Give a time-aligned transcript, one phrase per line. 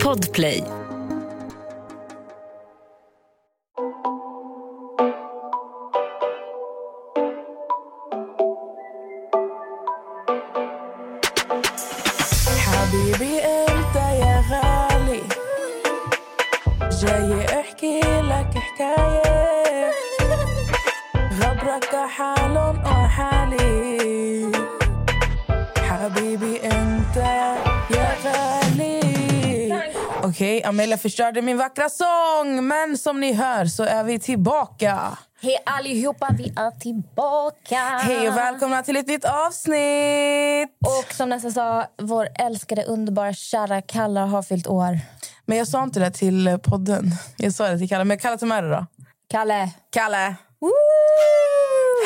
[0.00, 0.79] Podplay.
[31.00, 32.66] Förstörde min vackra sång.
[32.66, 35.18] Men som ni hör så är vi tillbaka.
[35.42, 37.76] Hej allihopa, vi är tillbaka!
[37.76, 40.78] Hej och välkomna till ett nytt avsnitt.
[40.86, 44.98] Och som Nessa sa, vår älskade, underbara, kära Kalle har fyllt år.
[45.46, 47.04] Men jag sa inte det till podden.
[47.36, 48.04] Jag sa det till Kalle.
[48.04, 48.86] Men Kalle till mig då.
[49.30, 49.70] Kalle!
[49.90, 50.34] Kalle!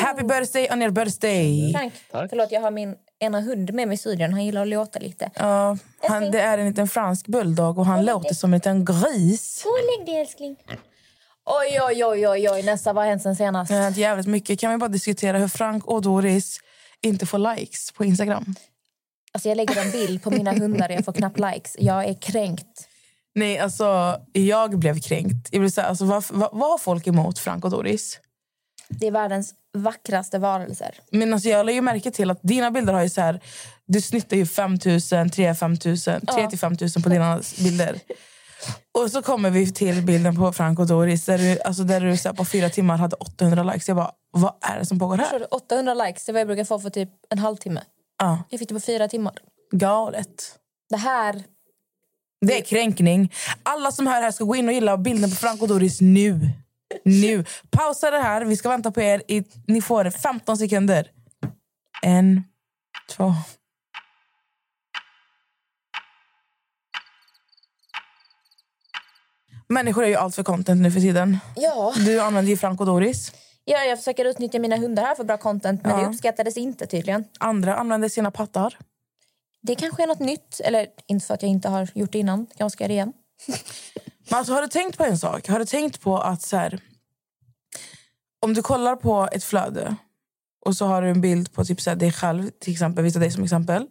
[0.01, 1.73] Happy birthday on your birthday!
[1.73, 1.93] Frank,
[2.29, 4.33] förlåt jag har min ena hund med mig i studion.
[4.33, 5.31] Han gillar att låta lite.
[5.35, 9.61] Ja, han, det är en liten fransk bulldog och han låter som en liten gris.
[9.63, 10.55] Gå och lägg dig älskling.
[11.45, 12.63] Oj, oj, oj, oj, oj.
[12.63, 13.69] Nessa, vad har hänt sen senast?
[13.69, 14.59] Det har hänt jävligt mycket.
[14.59, 16.59] Kan vi bara diskutera hur Frank och Doris
[17.01, 18.55] inte får likes på Instagram?
[19.31, 21.75] Alltså, jag lägger en bild på mina hundar jag får knappt likes.
[21.79, 22.87] Jag är kränkt.
[23.35, 25.49] Nej, alltså jag blev kränkt.
[25.51, 28.19] Jag blev så här, alltså, vad, vad, vad har folk emot Frank och Doris?
[28.89, 30.95] Det är världens vackraste varelser.
[31.11, 33.39] Men alltså, jag lägger märke till att dina bilder har ju så här...
[33.87, 37.99] Du snittar ju 5 000, 3 5 000, 3 till 5 000 på dina bilder.
[38.97, 42.17] Och så kommer vi till bilden på Frank och Doris där du, alltså där du
[42.17, 43.87] så på fyra timmar hade 800 likes.
[43.87, 45.39] Jag bara, vad är det som pågår här?
[45.39, 45.45] du?
[45.45, 47.81] 800 likes, det vad jag brukar få för typ en halvtimme.
[48.19, 49.33] Ja, Jag fick det på fyra timmar.
[49.71, 50.59] galet.
[50.89, 51.43] Det här...
[52.45, 53.33] Det är kränkning.
[53.63, 56.49] Alla som hör här ska gå in och gilla bilden på Frank och Doris nu.
[57.05, 57.45] Nu.
[57.69, 58.45] Pausa det här.
[58.45, 59.23] Vi ska vänta på er.
[59.27, 61.11] I, ni får 15 sekunder.
[62.01, 62.43] En,
[63.09, 63.33] två...
[69.67, 71.37] Människor är ju allt för content nu för tiden.
[71.55, 71.93] Ja.
[72.05, 73.31] Du använder ju Frank och Doris.
[73.65, 75.97] ja, jag försöker utnyttja mina hundar här för bra content, men Ja.
[76.01, 77.25] det uppskattades inte tydligen.
[77.39, 78.77] Andra använder sina pattar.
[79.61, 82.47] Det kanske är något nytt, eller inte för att jag inte har gjort det innan.
[82.57, 83.13] Jag ska göra det igen.
[84.29, 85.47] Men alltså, har du tänkt på en sak?
[85.47, 86.79] Har du tänkt på att så här,
[88.39, 89.95] om du kollar på ett flöde
[90.65, 93.11] och så har du en bild på typ så här, dig själv, till exempel, vi
[93.11, 93.87] tar dig som exempel,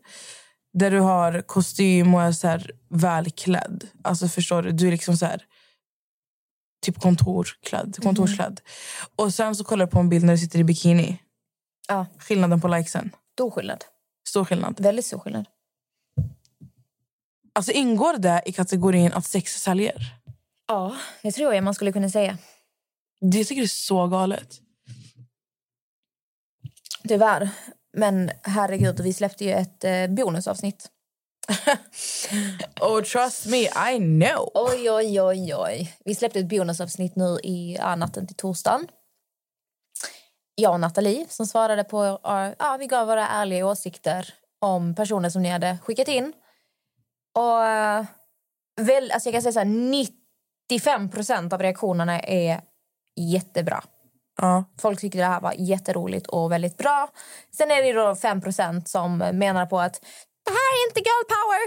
[0.72, 3.88] där du har kostym och är så här, välklädd.
[4.04, 4.72] Alltså förstår du?
[4.72, 5.42] Du är liksom så här,
[6.82, 7.98] typ kontorklädd.
[8.02, 8.60] kontorsklädd.
[9.16, 11.18] Och sen så kollar du på en bild när du sitter i bikini.
[11.88, 13.10] Ja, Skillnaden på likesen.
[13.34, 13.84] stor skillnad.
[14.28, 14.80] Stor skillnad.
[14.80, 15.46] Väldigt stor skillnad.
[17.52, 20.14] Alltså ingår det i kategorin att sex säljer?
[20.66, 22.38] Ja, det tror jag man skulle kunna säga.
[23.20, 24.60] Det jag tycker det är så galet.
[27.08, 27.50] Tyvärr.
[27.96, 30.90] Men herregud, vi släppte ju ett eh, bonusavsnitt.
[32.80, 34.50] Oh, trust me, I know.
[34.54, 35.96] Oj, oj, oj, oj.
[36.04, 38.88] Vi släppte ett bonusavsnitt nu i ja, natten till torsdagen.
[40.54, 42.20] Jag och Nathalie som svarade på...
[42.22, 46.32] ja, Ja, vi gav våra ärliga åsikter om personer som ni hade skickat in.
[47.34, 48.04] Och eh,
[48.80, 49.66] väl, alltså jag kan säga så här,
[50.70, 52.60] 95 procent av reaktionerna är
[53.20, 53.82] jättebra.
[54.40, 54.64] Ja.
[54.80, 57.08] Folk tyckte det här var jätteroligt och väldigt bra.
[57.56, 60.00] Sen är det då 5% som menar på att
[60.44, 61.62] det här är inte girl power.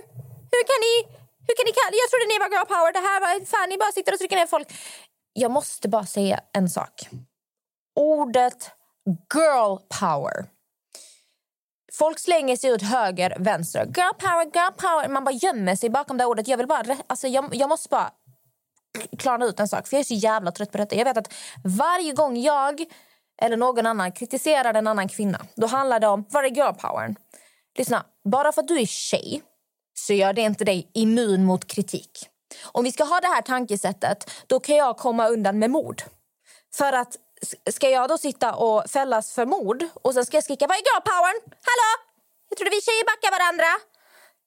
[0.52, 1.18] Hur kan ni...
[1.48, 2.94] Hur kan ni kalla, jag trodde ni var girl power.
[2.94, 4.68] Det här var fan, ni bara sitter och trycker ner folk.
[5.34, 7.10] Jag måste bara säga en sak.
[7.96, 8.72] Ordet
[9.34, 10.46] girl power.
[11.94, 13.86] Folk slänger sig ut höger, vänster.
[13.86, 15.10] Girl power, girl power.
[15.10, 16.48] Man bara gömmer sig bakom det ordet.
[16.48, 18.12] Jag, vill bara, alltså, jag, jag måste bara
[19.18, 19.88] klara ut en sak.
[19.88, 20.96] För Jag är så jävla trött på detta.
[20.96, 22.86] Jag vet att varje gång jag
[23.42, 27.16] eller någon annan kritiserar en annan kvinna då handlar det om var är girl powern?
[27.78, 29.42] Lyssna, bara för att du är tjej
[29.94, 32.30] så gör det inte dig immun mot kritik.
[32.64, 36.04] Om vi ska ha det här tankesättet då kan jag komma undan med mord.
[36.76, 37.16] För att
[37.72, 40.80] ska jag då sitta och fällas för mord och sen ska jag skrika var är
[40.80, 41.40] girl powern?
[41.70, 41.90] Hallå?
[42.50, 43.97] Jag trodde vi tjejer backar varandra.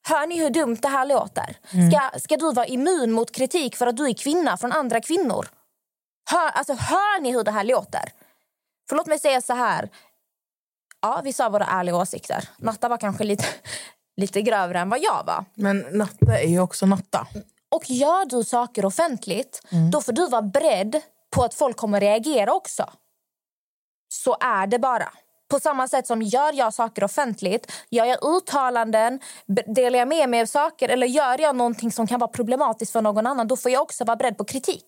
[0.03, 1.57] Hör ni hur dumt det här låter?
[1.91, 5.47] Ska, ska du vara immun mot kritik för att du är kvinna från andra kvinnor?
[6.31, 8.13] Hör, alltså, hör ni hur det här låter?
[8.89, 9.89] För låt mig säga så här.
[11.03, 12.49] Ja, vi sa våra ärliga åsikter.
[12.57, 13.45] Natta var kanske lite,
[14.17, 15.45] lite grövre än vad jag var.
[15.55, 17.27] Men Natta är ju också Natta.
[17.69, 19.63] Och gör du saker offentligt,
[19.93, 21.01] då får du vara beredd
[21.31, 22.91] på att folk kommer reagera också.
[24.09, 25.13] Så är det bara.
[25.51, 29.21] På samma sätt som gör jag saker offentligt, gör jag uttalanden,
[29.67, 33.03] delar jag med mig av saker eller gör jag någonting som kan vara problematiskt för
[33.03, 34.85] någon annan, då får jag också vara beredd på kritik.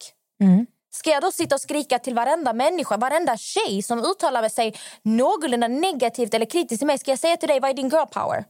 [0.94, 5.68] Ska jag då sitta och skrika till varenda människa, varenda tjej som uttalar sig någorlunda
[5.68, 8.44] negativt eller kritiskt till mig, ska jag säga till dig vad är din girl power?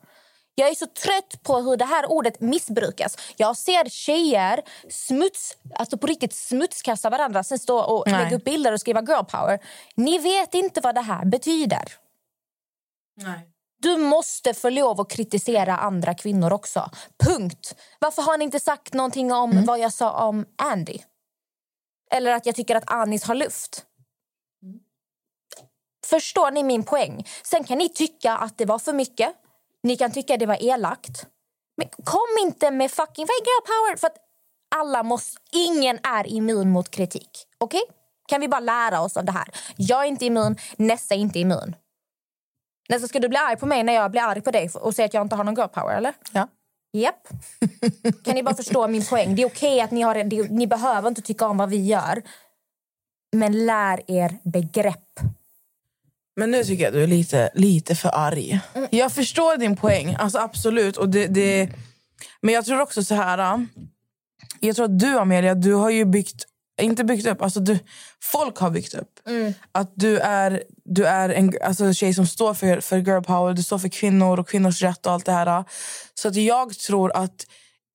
[0.55, 3.19] Jag är så trött på hur det här ordet missbrukas.
[3.37, 4.61] Jag ser tjejer
[4.91, 8.25] smuts, alltså på riktigt smutskasta varandra sen stå och Nej.
[8.25, 9.59] lägga upp bilder och skriva girl power.
[9.95, 12.02] Ni vet inte vad det här betyder.
[13.17, 13.49] Nej.
[13.83, 16.91] Du måste få lov att kritisera andra kvinnor också.
[17.25, 17.75] Punkt.
[17.99, 20.99] Varför har ni inte sagt någonting om vad jag sa om Andy?
[22.11, 23.87] Eller att jag tycker att Anis har luft?
[26.07, 27.27] Förstår ni min poäng?
[27.43, 29.35] Sen kan ni tycka att det var för mycket.
[29.83, 31.27] Ni kan tycka att det var elakt.
[31.77, 33.97] Men kom inte med fucking är girl power?
[33.97, 34.17] För att
[34.75, 37.31] alla måste, ingen är immun mot kritik.
[37.59, 37.83] Okej?
[38.29, 39.49] Kan vi bara lära oss av det här?
[39.77, 41.75] Jag är inte immun, Nessa är inte immun.
[42.89, 45.07] Nessa, ska du bli arg på mig när jag blir arg på dig och säga
[45.07, 46.15] att jag inte har någon girl power, eller?
[46.33, 46.49] Ja.
[46.93, 47.29] Japp.
[48.25, 49.35] Kan ni bara förstå min poäng?
[49.35, 52.23] Det är okej att ni har det- ni behöver inte tycka om vad vi gör.
[53.37, 55.21] Men lär er begrepp.
[56.37, 58.61] Men nu tycker jag att du är lite, lite för arg.
[58.91, 60.97] Jag förstår din poäng, alltså absolut.
[60.97, 61.69] Och det, det,
[62.41, 63.39] men jag tror också så här...
[63.55, 63.59] äh,
[64.61, 66.45] Jag tror att du, Amelia, du har ju byggt...
[66.81, 67.79] Inte byggt upp, alltså du,
[68.23, 69.21] folk har byggt upp.
[69.73, 73.63] Att du är, du är en alltså, tjej som står för, för girl power, du
[73.63, 75.65] står för kvinnor och kvinnors rätt och allt det här.
[76.15, 77.47] Så att jag tror att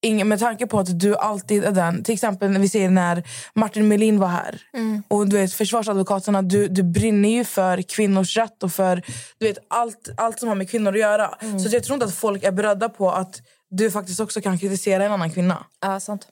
[0.01, 2.03] ingen, med tanke på att du alltid är den...
[2.03, 3.23] Till exempel när vi ser när
[3.55, 4.61] Martin Melin var här.
[5.07, 9.01] Och du vet, försvarsadvokaterna, du, du brinner ju för kvinnors rätt och för
[9.37, 11.35] du vet, allt, allt som har med kvinnor att göra.
[11.59, 14.59] Så att jag tror inte att folk är beredda på att du faktiskt också kan
[14.59, 15.65] kritisera en annan kvinna.
[15.81, 16.27] Ja, sant.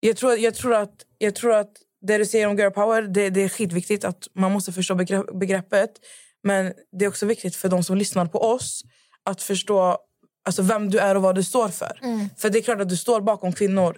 [0.00, 3.30] Jag tror, jag tror, att, jag tror att det du säger om girl power, det,
[3.30, 5.90] det är skitviktigt att man måste förstå begrepp, begreppet.
[6.42, 8.82] Men det är också viktigt för de som lyssnar på oss
[9.24, 9.98] att förstå
[10.46, 12.00] alltså, vem du är och vad du står för.
[12.36, 13.96] För det är klart att du står bakom kvinnor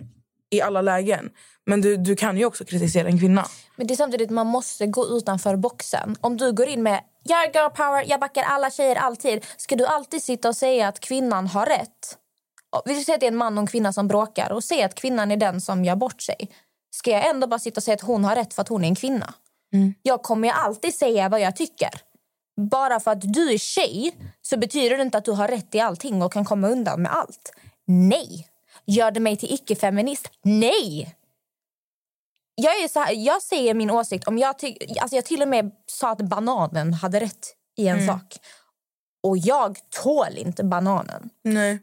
[0.51, 1.31] i alla lägen.
[1.67, 3.47] Men du, du kan ju också kritisera en kvinna.
[3.77, 6.17] Men det är samtidigt man måste gå utanför boxen.
[6.21, 9.47] Om du går in med jag girl power, jag backar alla tjejer alltid.
[9.57, 12.17] Ska du alltid sitta och säga att kvinnan har rätt?
[12.85, 14.95] Vi säger att det är en man och en kvinna som bråkar och säga att
[14.95, 16.51] kvinnan är den som gör bort sig.
[17.01, 18.89] Ska jag ändå bara sitta och säga att hon har rätt för att hon är
[18.89, 19.35] en kvinna?
[20.03, 21.91] Jag kommer alltid säga vad jag tycker.
[22.71, 25.81] Bara för att du är tjej så betyder det inte att du har rätt i
[25.81, 27.53] allting och kan komma undan med allt.
[27.87, 28.49] Nej.
[28.87, 30.29] Gör det mig till icke-feminist?
[30.43, 31.17] Nej.
[32.55, 34.29] Jag, är så här, jag säger min åsikt.
[34.29, 38.07] Om jag, ty- alltså jag till och med sa att bananen hade rätt i en
[38.07, 38.37] sak.
[39.23, 41.31] Och jag tål inte bananen.
[41.45, 41.79] Nej.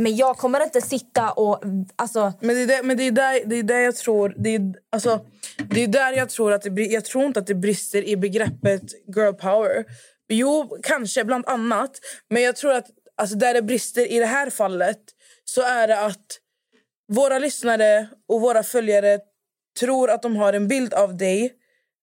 [0.00, 1.62] Men jag kommer inte sitta och...
[1.96, 4.34] Alltså, Men det är där, men det är där, det är där jag tror...
[4.36, 5.26] Det är, alltså,
[5.70, 8.82] det är där jag tror att det Jag tror inte att det brister i begreppet
[9.16, 9.84] girl power.
[10.28, 11.90] Jo, kanske, bland annat.
[12.28, 12.86] Men jag tror att
[13.16, 15.00] alltså, där det brister i det här fallet
[15.44, 16.26] så är det att
[17.12, 19.18] våra lyssnare och våra följare
[19.80, 21.52] tror att de har en bild av dig.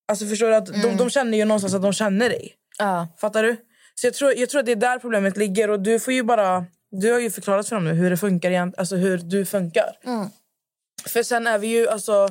[0.08, 0.56] Alltså förstår du?
[0.56, 2.54] Att de, de känner ju någonstans att de känner dig.
[2.78, 3.08] ja.
[3.18, 3.58] Fattar du?
[3.96, 5.70] Så jag tror, jag tror att det är där problemet ligger.
[5.70, 6.66] Och du får ju bara...
[6.92, 9.90] Du har ju förklarat för dem nu hur det funkar igen, alltså hur du funkar.
[11.08, 12.30] För sen är vi ju alltså...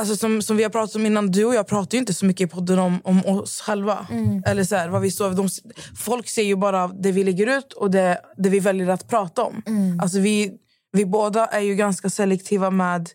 [0.00, 2.26] Alltså som, som vi har pratat om innan, du och jag pratar ju inte så
[2.26, 4.06] mycket i podden om, om oss själva.
[4.46, 5.48] Eller så här, vad vi står, de,
[5.96, 9.42] folk ser ju bara det vi lägger ut och det, det vi väljer att prata
[9.42, 9.62] om.
[10.02, 10.52] Alltså vi,
[10.92, 13.08] vi båda är ju ganska selektiva med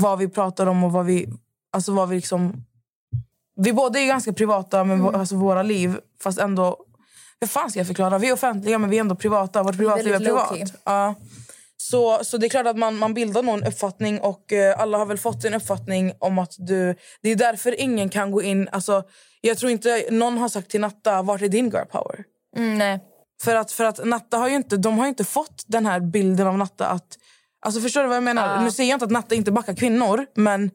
[0.00, 1.28] vad vi pratar om och vad vi...
[1.72, 2.64] Alltså vad vi liksom...
[3.56, 6.76] Vi båda är ganska privata med vå- alltså våra liv, fast ändå...
[7.42, 8.18] Hur fan ska jag förklara?
[8.18, 9.62] Vi är offentliga, men vi är ändå privata.
[9.62, 10.72] Vårt privatliv är privat.
[10.84, 11.14] Ja.
[11.76, 15.06] Så, så det är klart att man, man bildar någon uppfattning och eh, alla har
[15.06, 16.96] väl fått en uppfattning om att du...
[17.22, 18.68] Det är därför ingen kan gå in...
[18.72, 19.02] Alltså,
[19.40, 22.24] jag tror inte någon har sagt till Natta, vart är din girl power?
[22.56, 23.00] Mm, nej.
[23.42, 26.46] För att, för att Natta har ju inte, de har inte fått den här bilden
[26.46, 27.18] av Natta att...
[27.66, 28.64] Alltså förstår du vad jag menar?
[28.64, 30.70] Nu säger jag inte att Natta inte backar kvinnor, men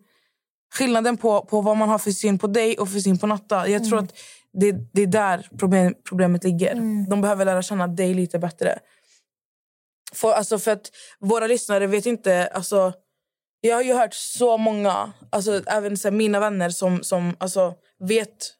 [0.74, 3.68] skillnaden på, på vad man har för syn på dig och för syn på Natta.
[3.68, 4.13] Jag tror att
[4.60, 6.76] det, det är där problem, problemet ligger.
[7.10, 8.80] De behöver lära känna dig lite bättre.
[10.14, 12.48] För, alltså för att våra lyssnare vet inte...
[12.48, 12.94] Alltså,
[13.62, 17.74] jag har ju hört så många, alltså, även så här, mina vänner som, som alltså,
[18.00, 18.54] vet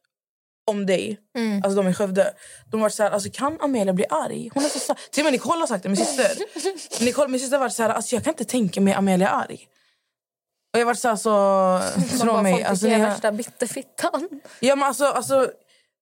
[0.68, 1.20] om dig,
[1.63, 2.34] alltså de i Skövde.
[2.72, 4.50] De har varit så här, alltså, kan Amelia bli arg?
[4.54, 6.32] Hon är så, sa- till och med Nicole har sagt det, min syster.
[7.06, 9.68] Nicole, min syster varit så här, alltså, jag kan inte tänka mig Amelia arg.
[10.74, 12.18] Och jag har varit så här, så...
[12.20, 12.63] Tro mig.
[12.63, 14.42] Alltså, ni värsta bitterfittan.
[14.60, 15.51] Ja, men alltså, alltså,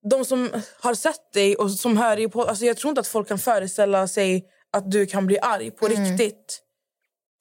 [0.09, 2.43] de som har sett dig och som hör dig på...
[2.43, 5.87] Alltså, jag tror inte att folk kan föreställa sig att du kan bli arg på
[5.87, 6.61] riktigt.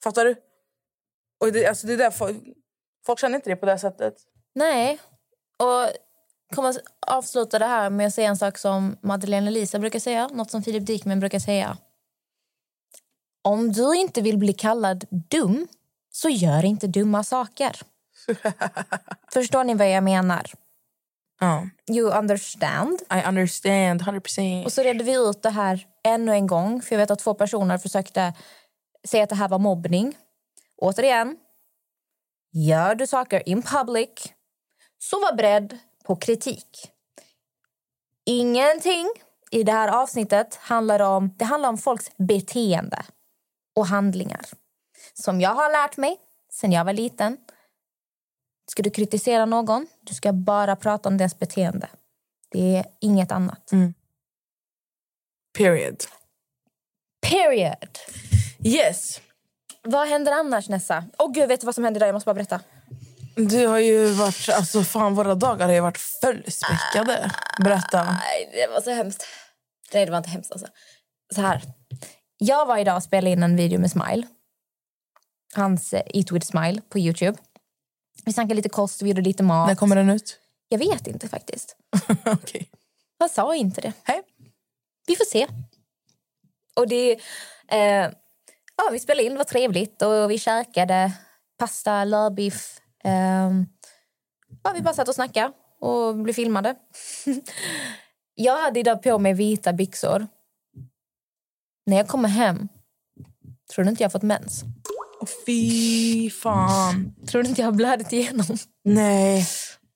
[0.03, 0.35] Fattar du?
[1.39, 2.37] Och det, alltså, det är där folk,
[3.05, 4.13] folk känner inte det på det sättet.
[4.55, 4.99] Nej.
[5.57, 5.89] Och
[6.55, 10.27] kommer att avsluta det här med att säga en sak som Madeleine Elisa brukar säga.
[10.27, 11.77] Något som Filip Dikmen brukar säga.
[13.41, 15.67] Om du inte vill bli kallad dum,
[16.11, 17.79] så gör inte dumma saker.
[19.33, 20.51] Förstår ni vad jag menar?
[21.39, 21.69] Ja.
[21.91, 23.01] You understand?
[23.01, 24.65] I understand, 100%.
[24.65, 27.33] Och så reder vi ut det här ännu en gång, för jag vet att två
[27.33, 28.33] personer försökte
[29.07, 30.17] säga att det här var mobbning.
[30.77, 31.37] Återigen,
[32.51, 34.09] gör du saker in public,
[34.97, 36.91] så var beredd på kritik.
[38.25, 39.07] Ingenting
[39.51, 43.05] i det här avsnittet handlar om, det handlar om folks beteende
[43.75, 44.45] och handlingar.
[45.13, 46.17] Som jag har lärt mig
[46.51, 47.37] sen jag var liten.
[48.71, 51.87] Ska du kritisera någon, du ska bara prata om deras beteende.
[52.51, 53.71] Det är inget annat.
[53.71, 53.93] Mm.
[55.57, 56.03] Period.
[57.21, 57.99] Period.
[58.63, 59.21] Yes.
[59.81, 61.05] Vad händer annars, Nessa?
[61.17, 62.07] Åh gud, vet du vad som händer där?
[62.07, 62.59] Jag måste bara berätta.
[63.35, 64.49] Du har ju varit...
[64.49, 67.31] Alltså fan, våra dagar har ju varit fullspäckade.
[67.63, 68.03] Berätta.
[68.03, 69.25] Nej, det var så hemskt.
[69.93, 70.51] Nej, det var inte hemskt.
[70.51, 70.67] Alltså.
[71.33, 71.61] Så här.
[72.37, 74.27] Jag var idag och spelade in en video med Smile.
[75.55, 77.37] Hans eh, Eat with Smile på Youtube.
[78.25, 79.67] Vi snackade lite kost, vi gjorde lite mat.
[79.67, 80.39] När kommer den ut?
[80.69, 81.77] Jag vet inte faktiskt.
[82.25, 82.69] Okej.
[83.19, 83.93] Han sa inte det.
[84.03, 84.21] Hej.
[85.07, 85.47] Vi får se.
[86.75, 87.11] Och det...
[87.67, 88.11] Eh,
[88.77, 91.11] ja, vi spelade in, det var trevligt och vi käkade
[91.57, 92.79] pasta, lövbiff.
[93.03, 93.51] Eh,
[94.63, 96.75] ja, vi bara satt och snackade och blev filmade.
[98.35, 100.27] jag hade idag på mig vita byxor.
[101.85, 102.67] När jag kommer hem
[103.73, 104.63] tror du inte jag har fått mens?
[105.25, 107.13] Åh, fy fan.
[107.27, 108.57] Tror du inte jag har blödigt igenom?
[108.83, 109.45] Nej.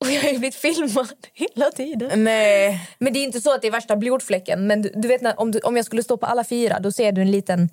[0.01, 2.23] Och jag har ju blivit filmad hela tiden.
[2.23, 2.89] Nej.
[2.99, 4.67] Men det är inte så att det är värsta blodfläcken.
[4.67, 6.91] Men du, du vet när, om, du, om jag skulle stå på alla fyra då
[6.91, 7.69] ser du en liten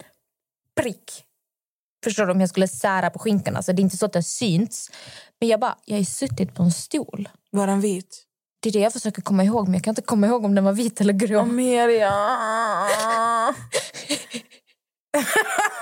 [0.80, 1.24] prick.
[2.04, 2.32] Förstår du?
[2.32, 3.62] Om jag skulle sära på skinkorna.
[3.62, 4.90] Så det är inte så att det syns.
[5.40, 7.28] Men jag bara, jag har suttit på en stol.
[7.50, 8.22] Var den vit?
[8.60, 9.64] Det är det jag försöker komma ihåg.
[9.64, 11.40] Men jag kan inte komma ihåg om den var vit eller grå.
[11.40, 12.12] Amelia.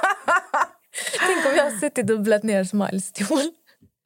[1.26, 3.40] Tänk om jag har suttit och blött ner Smiles stol.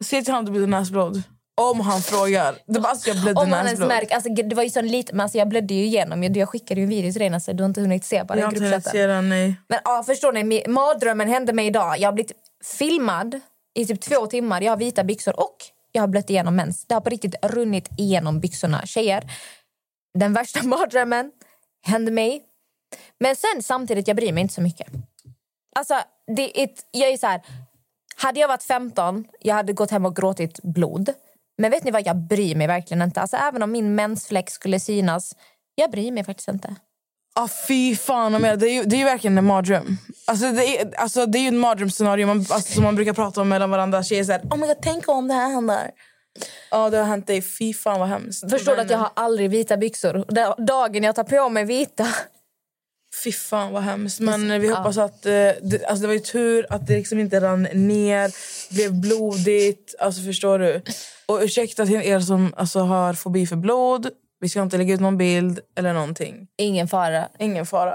[0.04, 1.22] Säg till honom att det blir näsblod.
[1.60, 2.54] Om han frågar.
[2.66, 3.88] Det var alltså jag blödde Om man ens näsblod.
[3.88, 6.22] märker, alltså, det var ju så lite, men alltså, jag blödde ju igenom.
[6.22, 7.52] Jag, jag skickade ju en video till dig Nasse.
[7.52, 8.92] Du har inte hunnit se på Jag den har inte hunnit gruppchatten.
[9.00, 9.54] se den, nej.
[9.68, 11.98] Men ja, förstår ni, mardrömmen hände mig idag.
[11.98, 12.32] Jag har blivit
[12.64, 13.40] filmad
[13.74, 14.60] i typ två timmar.
[14.60, 15.56] Jag har vita byxor och
[15.92, 16.84] jag har blött igenom mens.
[16.86, 18.86] Det har på riktigt runnit igenom byxorna.
[18.86, 19.24] Tjejer,
[20.18, 21.32] den värsta mardrömmen
[21.86, 22.42] hände mig.
[23.20, 24.86] Men sen samtidigt, jag bryr mig inte så mycket.
[25.76, 25.94] Alltså,
[26.36, 27.40] det är jag är så här...
[28.16, 31.10] Hade jag varit 15, jag hade gått hem och gråtit blod.
[31.58, 33.20] Men vet ni vad, jag bryr mig verkligen inte.
[33.20, 35.32] Alltså, även om min mensfläck skulle synas,
[35.74, 36.76] jag bryr mig faktiskt inte.
[37.34, 38.56] Ah, fy fan, Amelia.
[38.56, 39.96] Det är ju, det är ju verkligen en mardröm.
[40.26, 43.40] Alltså, det, är, alltså, det är ju ett mardrömsscenario man, alltså, som man brukar prata
[43.40, 44.02] om mellan varandra.
[44.02, 45.90] Tjejer säger oh my God, tänk om det här händer.
[46.70, 47.42] Ja, det har hänt dig.
[47.42, 48.50] Fy fan vad hemskt.
[48.50, 50.24] Förstår Men, att jag har aldrig vita byxor?
[50.28, 52.06] Da- Dagen jag tar på mig vita...
[53.24, 54.20] Fy fan vad hemskt.
[54.20, 55.26] Men vi hoppas att...
[55.26, 58.30] eh, det, alltså, det var ju tur att det liksom inte rann ner,
[58.74, 59.94] blev blodigt.
[59.98, 60.82] Alltså förstår du?
[61.26, 64.08] Och ursäkta till er som alltså, har fobi för blod.
[64.40, 66.46] Vi ska inte lägga ut någon bild eller någonting.
[66.56, 67.28] Ingen fara.
[67.38, 67.94] Ingen fara.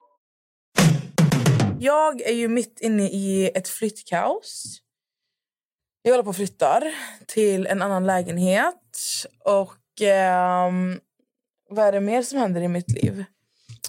[1.81, 4.81] Jag är ju mitt inne i ett flyttkaos.
[6.01, 6.93] Jag håller på och flyttar
[7.27, 8.97] till en annan lägenhet.
[9.45, 10.99] Och ehm,
[11.69, 13.25] vad är det mer som händer i mitt liv?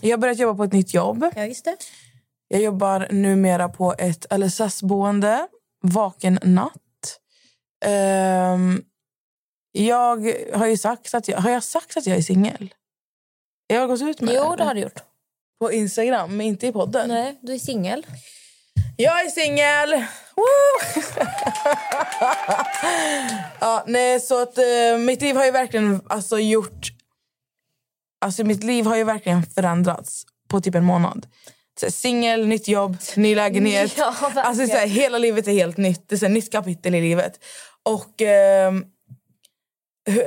[0.00, 1.24] Jag har börjat jobba på ett nytt jobb.
[1.36, 1.76] Ja, just det.
[2.48, 5.48] Jag jobbar numera på ett LSS-boende,
[5.82, 7.20] vaken natt.
[7.84, 8.82] Ehm,
[9.72, 12.74] jag har ju sagt att jag, har jag sagt att jag är singel.
[13.66, 15.11] Jag har gått ut med Jo, det har du gjort.
[15.62, 17.08] På Instagram, men inte i podden.
[17.08, 18.06] Nej, du är singel.
[18.96, 20.04] Jag är singel!
[23.60, 26.88] Ja, nej, så att eh, mitt liv har ju verkligen alltså, gjort...
[28.20, 31.26] Alltså mitt liv har ju verkligen förändrats på typ en månad.
[31.88, 33.94] Singel, nytt jobb, ny lägenhet.
[33.98, 34.46] Ja, verkligen.
[34.46, 36.08] alltså, så här, hela livet är helt nytt.
[36.08, 37.44] Det är här, nytt kapitel i livet.
[37.82, 38.91] Och hur-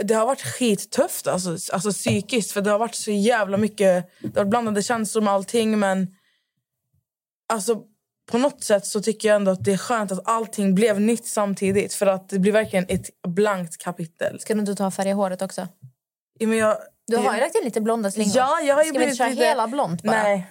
[0.04, 2.52] det har varit skittufft alltså, alltså psykiskt.
[2.52, 4.10] För det har varit så jävla mycket...
[4.20, 5.80] Det har blandade känslor med allting.
[5.80, 6.08] Men
[7.54, 7.82] alltså,
[8.32, 11.26] på något sätt så tycker jag ändå att det är skönt att allting blev nytt
[11.28, 11.94] samtidigt.
[11.94, 14.40] För att det blir verkligen ett blankt kapitel.
[14.40, 15.68] Ska du inte ta färga håret också?
[16.40, 16.78] Ja, men jag,
[17.08, 18.34] Du har ju lagt in lite blonda slingor.
[18.36, 20.24] Ja, jag har ju Ska vi inte köra lite- hela blont bara?
[20.24, 20.48] Nej.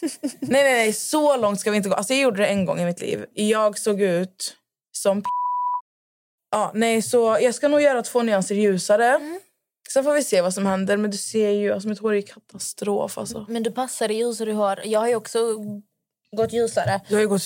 [0.22, 0.92] nej, nej, nej.
[0.92, 1.94] Så långt ska vi inte gå.
[1.94, 3.24] Alltså, jag gjorde det en gång i mitt liv.
[3.34, 4.54] Jag såg ut
[4.92, 5.26] som p-
[6.50, 9.20] Ja, nej, så jag ska nog göra två nyanser ljusare.
[9.92, 10.96] Sen får vi se vad som händer.
[10.96, 13.18] Men du ser ju, alltså mitt hår är katastrof.
[13.18, 13.46] Alltså.
[13.48, 14.82] Men du passar dig ljusare du har.
[14.84, 15.38] Jag har också
[16.36, 17.00] gått ljusare.
[17.08, 17.42] Du har gått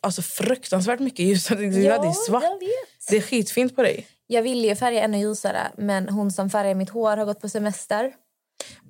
[0.00, 1.58] alltså, fruktansvärt mycket ljusare.
[1.58, 2.44] Du Ja, hade ju svart.
[3.10, 4.06] Det är skitfint på dig.
[4.26, 7.48] Jag ville ju färga ännu ljusare, men hon som färgar mitt hår har gått på
[7.48, 8.12] semester.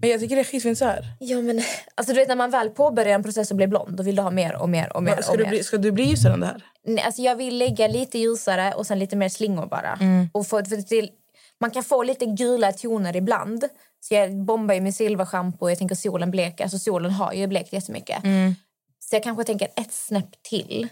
[0.00, 1.04] Men jag tycker det är skitfint så här.
[1.21, 1.62] Ja, men
[1.95, 4.23] alltså, du vet, när man väl påbörjar en process och blir blond, då vill du
[4.23, 5.23] ha mer och mer och mer.
[5.23, 5.50] Ska och du, mer.
[5.50, 6.64] bli, ska du bli ljusare än det här?
[6.87, 9.99] Nej, alltså, jag vill lägga lite ljusare och sen lite mer slingor bara.
[10.00, 10.28] Mm.
[10.33, 11.11] Och få, för till,
[11.61, 13.64] man kan få lite gula toner ibland.
[14.00, 15.69] Så jag bombar ju med silverschampo.
[15.69, 16.64] Jag tänker solen bleker.
[16.64, 18.25] Alltså solen har ju blekt jättemycket.
[18.25, 18.54] Mm.
[18.99, 20.88] Så jag kanske tänker ett snäpp till.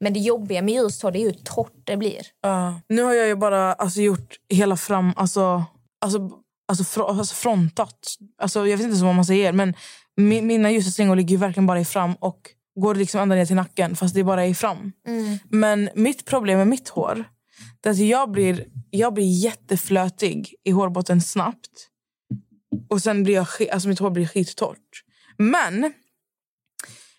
[0.00, 2.26] Men det jobbiga med ljust hår är ju hur torrt det blir.
[2.42, 2.80] Ja.
[2.88, 5.12] Nu har jag ju bara alltså, gjort hela fram...
[5.16, 5.64] Alltså,
[6.00, 6.30] alltså,
[6.68, 8.16] alltså, fr, alltså frontat.
[8.38, 9.52] Alltså, jag vet inte vad man säger.
[9.52, 9.74] Men
[10.16, 13.56] mi, mina ljusa slingor ligger verkligen bara i fram och går liksom ända ner till
[13.56, 13.96] nacken.
[13.96, 14.92] Fast det är bara i fram.
[15.48, 17.24] Men mitt problem med mitt hår
[17.80, 21.88] det är att jag blir, jag blir jätteflötig i hårbotten snabbt.
[22.88, 25.04] Och sen blir jag, alltså mitt hår blir skittorrt.
[25.38, 25.92] Men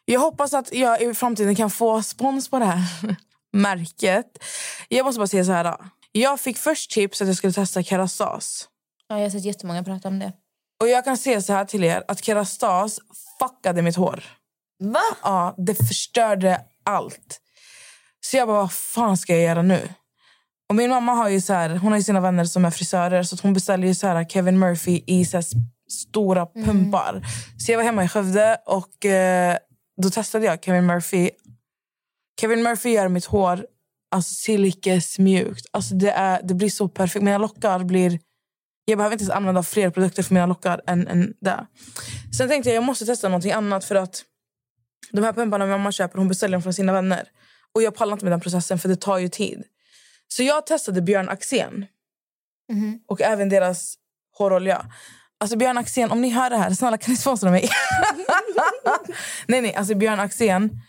[0.05, 3.15] jag hoppas att jag i framtiden kan få spons på det här
[3.53, 4.43] märket.
[4.89, 5.77] Jag måste bara säga så här.
[6.11, 8.65] Jag fick först tips att jag skulle testa Kerastase.
[9.07, 10.31] Ja, jag har sett jättemånga prata om det.
[10.81, 13.01] Och jag kan säga så här till er att Kerastase
[13.39, 14.23] fuckade mitt hår.
[14.79, 15.01] Va?
[15.23, 17.41] Ja, det förstörde allt.
[18.25, 19.89] Så jag bara, vad fan ska jag göra nu?
[20.69, 23.23] Och min mamma har ju så här, hon har ju sina vänner som är frisörer
[23.23, 25.41] så att hon beställer ju så här Kevin Murphy i så
[25.89, 27.25] stora pumpar.
[27.57, 29.57] Så jag var hemma i Skövde och eh,
[30.01, 31.29] då testade jag Kevin Murphy.
[32.41, 33.65] Kevin Murphy gör mitt hår
[34.11, 35.65] alltså silkesmjukt.
[35.71, 37.23] Alltså det, är, det blir så perfekt.
[37.23, 38.19] Mina lockar blir...
[38.85, 41.67] Jag behöver inte ens använda fler produkter för mina lockar än, än det.
[42.37, 44.23] Sen tänkte jag jag måste testa någonting annat för att
[45.11, 47.27] de här pumparna min mamma köper hon beställer dem från sina vänner.
[47.73, 49.63] Och jag pallar inte med den processen för det tar ju tid.
[50.27, 51.85] Så jag testade Björn Axén.
[53.07, 53.95] Och även deras
[54.37, 54.85] hårolja.
[55.37, 57.69] Alltså Björn Axén, om ni hör det här, snälla kan ni sponsra mig?
[59.47, 60.81] nej, nej, alltså Björn Axén,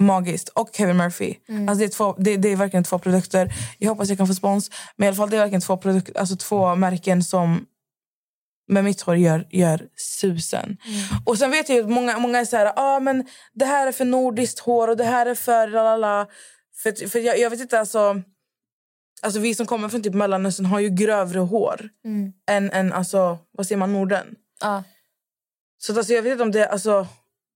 [0.00, 0.48] magiskt.
[0.48, 1.34] Och Kevin Murphy.
[1.68, 3.52] Alltså det, är två, det, det är verkligen två produkter.
[3.78, 4.70] Jag hoppas jag kan få spons.
[4.96, 7.66] Men i alla fall det är verkligen två, produk- alltså två märken som
[8.68, 10.76] med mitt hår gör, gör susen.
[11.26, 13.86] Och sen vet jag ju att många, många är så här, ah, men det här
[13.86, 16.26] är för nordiskt hår och det här är för lalala.
[16.82, 18.22] För, för jag, jag vet inte, alltså,
[19.22, 21.88] alltså vi som kommer från typ Mellanöstern har ju grövre hår
[22.48, 24.26] än, än alltså, vad säger man, Norden.
[24.60, 24.82] Ja.
[25.78, 27.06] Så alltså, jag vet inte om det, alltså,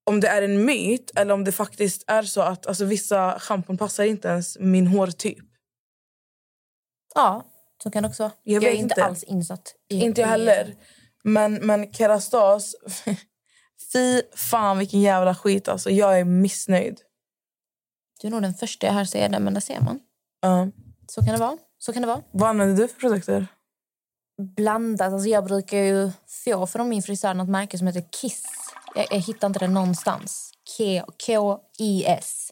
[0.05, 3.79] om det är en myt eller om det faktiskt är så att alltså, vissa schampon
[3.79, 5.39] passar inte ens min hårtyp.
[7.15, 7.45] ja,
[7.83, 8.33] så kan det också vara.
[8.43, 9.05] Jag Jag, är inte inte.
[9.05, 9.75] alls insatt.
[9.91, 10.75] I, Inte jag heller.
[11.25, 12.75] Men, men Kerastas,
[13.93, 15.69] fy fan vilken jävla skit.
[15.69, 15.91] Alltså.
[15.91, 17.01] Jag är missnöjd.
[18.21, 20.01] Du är nog den första jag här ser det, men det ser man.
[20.41, 20.69] Ja.
[21.07, 21.59] Så kan det vara.
[21.79, 22.23] Så kan det vara.
[22.31, 23.47] Vad använder du för produkter?
[24.57, 25.13] Blandat.
[25.13, 26.11] Alltså jag brukar ju
[26.45, 28.45] få från min frisör något märke som heter Kiss.
[28.95, 30.51] Jag, jag hittar inte det någonstans.
[31.27, 32.51] K-I-S.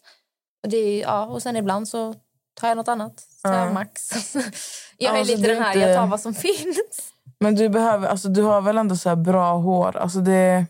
[0.62, 2.14] Och, det är, ja, och sen ibland så
[2.54, 3.20] tar jag något annat.
[3.20, 4.10] Så tar jag Max.
[4.98, 7.12] jag är Alltså, lite den här, inte- jag tar vad som finns.
[7.40, 9.96] Men du, behöver, alltså, du har väl ändå så här bra hår?
[9.96, 10.66] Alltså det,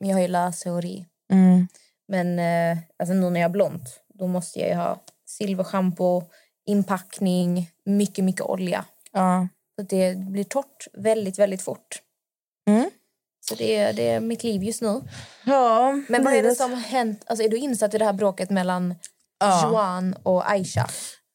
[0.00, 1.06] jag har ju löshår i.
[1.32, 1.68] mm,
[2.08, 6.22] Men eh, alltså nu när jag har blont, då måste jag ju ha silverschampo,
[6.66, 8.84] inpackning, mycket, mycket olja.
[9.12, 9.48] ja.
[9.76, 12.02] Så det blir torrt väldigt, väldigt fort.
[12.68, 12.90] Mm.
[13.48, 15.00] Så det är, det är mitt liv just nu.
[15.44, 17.24] ja Men vad är det som hänt?
[17.26, 18.94] Alltså är du insatt i det här bråket mellan
[19.40, 19.62] Ja.
[19.70, 20.86] Joan och Aisha?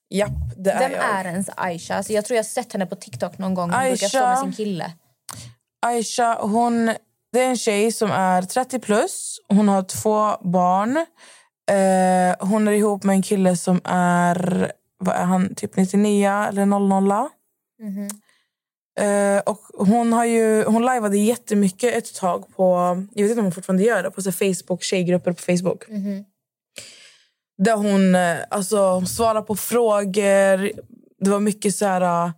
[0.10, 1.04] Japp, det är Vem jag.
[1.16, 1.96] är ens Aisha?
[1.96, 3.72] Alltså jag tror jag har sett henne på TikTok någon gång.
[3.72, 4.92] Hon brukar stå Aisha- med sin kille.
[5.86, 6.86] Aisha, hon,
[7.34, 9.40] det är en tjej som är 30 plus.
[9.48, 10.98] Hon har två barn.
[11.72, 16.66] Eh, hon är ihop med en kille som är, vad är han, typ 99 eller
[16.66, 17.30] 00.
[19.00, 22.64] Eh, och hon, har ju, hon lajvade jättemycket ett tag på,
[23.14, 25.84] jag vet inte om hon fortfarande gör det, på så Facebook, tjejgrupper på Facebook.
[27.64, 30.72] Där hon eh, alltså, svarar på frågor.
[31.20, 32.26] Det var mycket så här...
[32.26, 32.32] eh,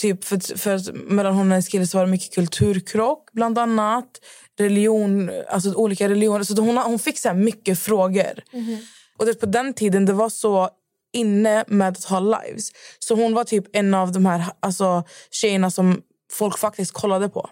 [0.00, 4.06] Typ för, för mellan hon och hennes kille så var det mycket kulturkrock, bland annat.
[4.58, 6.44] Religion, alltså olika religioner.
[6.44, 8.42] Så hon, hon fick så här mycket frågor.
[9.18, 10.68] Och det, på den tiden det var så
[11.12, 12.70] inne med att ha lives.
[12.98, 17.50] Så hon var typ en av de här alltså, tjejerna som folk faktiskt kollade på.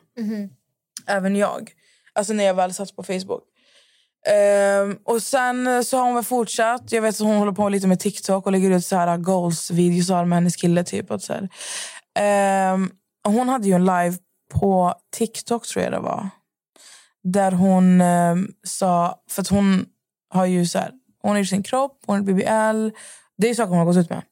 [1.06, 1.70] Även jag.
[2.12, 3.42] Alltså när jag väl satt på Facebook.
[4.26, 6.92] Ehm, och sen så har hon väl fortsatt.
[6.92, 10.26] Jag vet att hon håller på lite med TikTok och lägger ut så här goals-videos
[10.26, 10.84] med hennes kille.
[10.84, 11.48] Typ, och så här.
[13.26, 14.14] Och hon hade ju en live
[14.54, 16.30] på TikTok tror jag det var.
[17.24, 19.86] Där hon ehm, sa, för att hon
[20.30, 20.92] har ju så här,
[21.22, 22.96] hon ju sin kropp, hon har BBL.
[23.38, 24.22] Det är saker hon har gått ut med.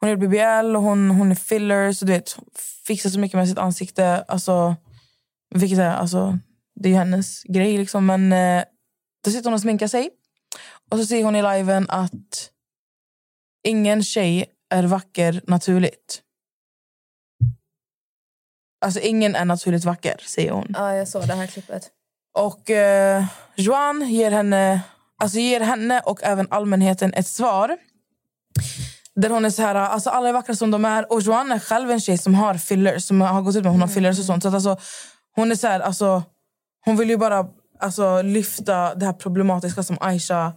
[0.00, 2.36] hon är BBL och hon, hon är fillers och du vet,
[2.86, 4.24] fixar så mycket med sitt ansikte.
[4.28, 4.76] Alltså,
[5.54, 6.38] vilket är, alltså,
[6.74, 7.78] det är ju hennes grej.
[7.78, 8.06] Liksom.
[8.06, 8.64] Men eh,
[9.24, 10.10] då sitter hon och sminkar sig.
[10.90, 12.50] Och så säger hon i liven att
[13.66, 16.22] ingen tjej är vacker naturligt.
[18.84, 20.74] Alltså ingen är naturligt vacker, säger hon.
[20.78, 21.90] Ja, jag såg det här klippet.
[22.38, 24.80] Och eh, Joan ger henne,
[25.18, 27.78] alltså ger henne och även allmänheten ett svar.
[29.14, 31.12] Där hon är så här, alltså alla är vackra som de är.
[31.12, 33.80] Och Joanna är själv en tjej som har fillers, som har gått ut med hon
[33.80, 34.42] har fillers och sånt.
[34.42, 34.76] Så att alltså,
[35.36, 36.22] hon är så här, alltså,
[36.84, 37.46] hon vill ju bara
[37.78, 40.52] alltså, lyfta det här problematiska som Aisha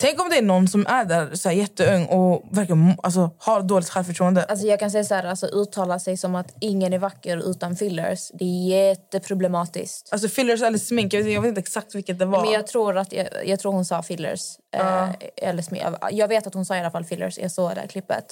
[0.00, 3.62] Tänk om det är någon som är där så här, jätteung och verkligen alltså, har
[3.62, 4.44] dåligt självförtroende.
[4.44, 7.76] Alltså jag kan säga så här, alltså uttala sig som att ingen är vacker utan
[7.76, 8.30] fillers.
[8.34, 10.08] Det är jätteproblematiskt.
[10.12, 12.42] Alltså fillers eller smink, jag vet, jag vet inte exakt vilket det var.
[12.42, 14.40] Men jag tror att jag, jag tror hon sa fillers.
[14.74, 15.82] Eh, eller smink.
[16.10, 17.38] Jag vet att hon sa i alla fall fillers.
[17.38, 18.24] Jag såg det här klippet.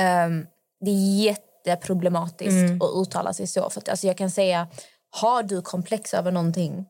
[0.00, 0.46] Ehm,
[0.84, 3.70] det är jätteproblematiskt att uttala sig så.
[3.70, 4.68] För att, alltså jag kan säga,
[5.10, 6.86] har du komplex över någonting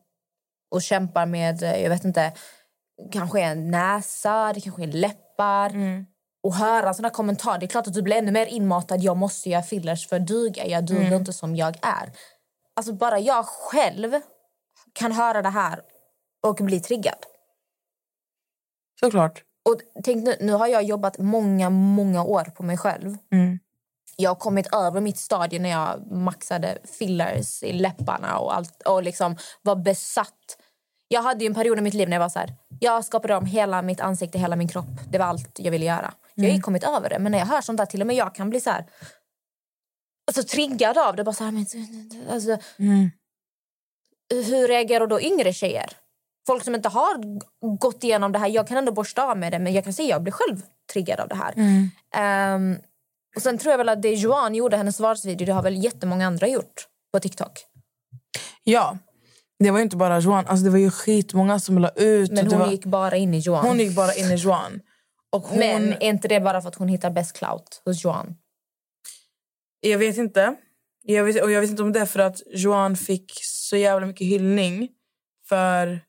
[0.71, 2.33] och kämpar med, eh, jag vet inte,
[3.11, 5.71] kanske en näsa, det kanske är läppar.
[6.43, 9.01] Och höra såna kommentarer, det är klart att du blir ännu mer inmatad.
[9.01, 10.65] Jag måste göra fillers för duga.
[10.67, 12.11] Jag duger inte som jag är.
[12.75, 14.13] Alltså bara jag själv
[14.93, 15.81] kan höra det här
[16.47, 17.25] och bli triggad.
[18.99, 19.43] Såklart.
[19.69, 23.17] Och tänk nu, nu har jag jobbat många, många år på mig själv.
[24.15, 29.03] Jag har kommit över mitt stadie när jag maxade fillers i läpparna och, allt, och
[29.03, 30.57] liksom var besatt.
[31.07, 33.35] Jag hade ju en period i mitt liv när jag var så här, jag skapade
[33.35, 34.85] om hela mitt ansikte, hela min kropp.
[35.11, 36.13] Det var allt jag ville göra.
[36.35, 38.15] Jag har ju kommit över det, men när jag hör sånt där, till och med
[38.15, 38.85] jag kan bli så här,
[40.27, 41.23] alltså triggad av det.
[41.23, 41.65] Bara så här, men,
[42.31, 42.57] alltså,
[44.29, 45.89] Hur reagerar då yngre tjejer?
[46.47, 47.15] Folk som inte har
[47.77, 50.09] gått igenom det här, jag kan ändå borsta av med det, men jag kan säga
[50.09, 50.61] jag blir själv
[50.93, 51.53] triggad av det här.
[52.15, 52.77] Ehm,
[53.35, 56.27] och sen tror jag väl att det Joan gjorde, hennes svarsvideo, det har väl jättemånga
[56.27, 57.65] andra gjort på TikTok.
[58.63, 58.97] Ja.
[59.63, 60.47] Det var inte bara Joan.
[60.47, 62.31] Alltså, det var ju skitmånga som la ut.
[62.31, 63.65] Men hon var, gick bara in i Joan.
[63.65, 64.79] hon gick bara in i Joan.
[65.31, 68.35] Och hon, Men är inte det bara för att hon hittar bäst clout hos Joan?
[69.79, 70.55] Jag vet inte.
[71.03, 74.07] Jag vet, och jag vet inte om det är för att Joan fick så jävla
[74.07, 74.89] mycket hyllning
[75.49, 75.99] för,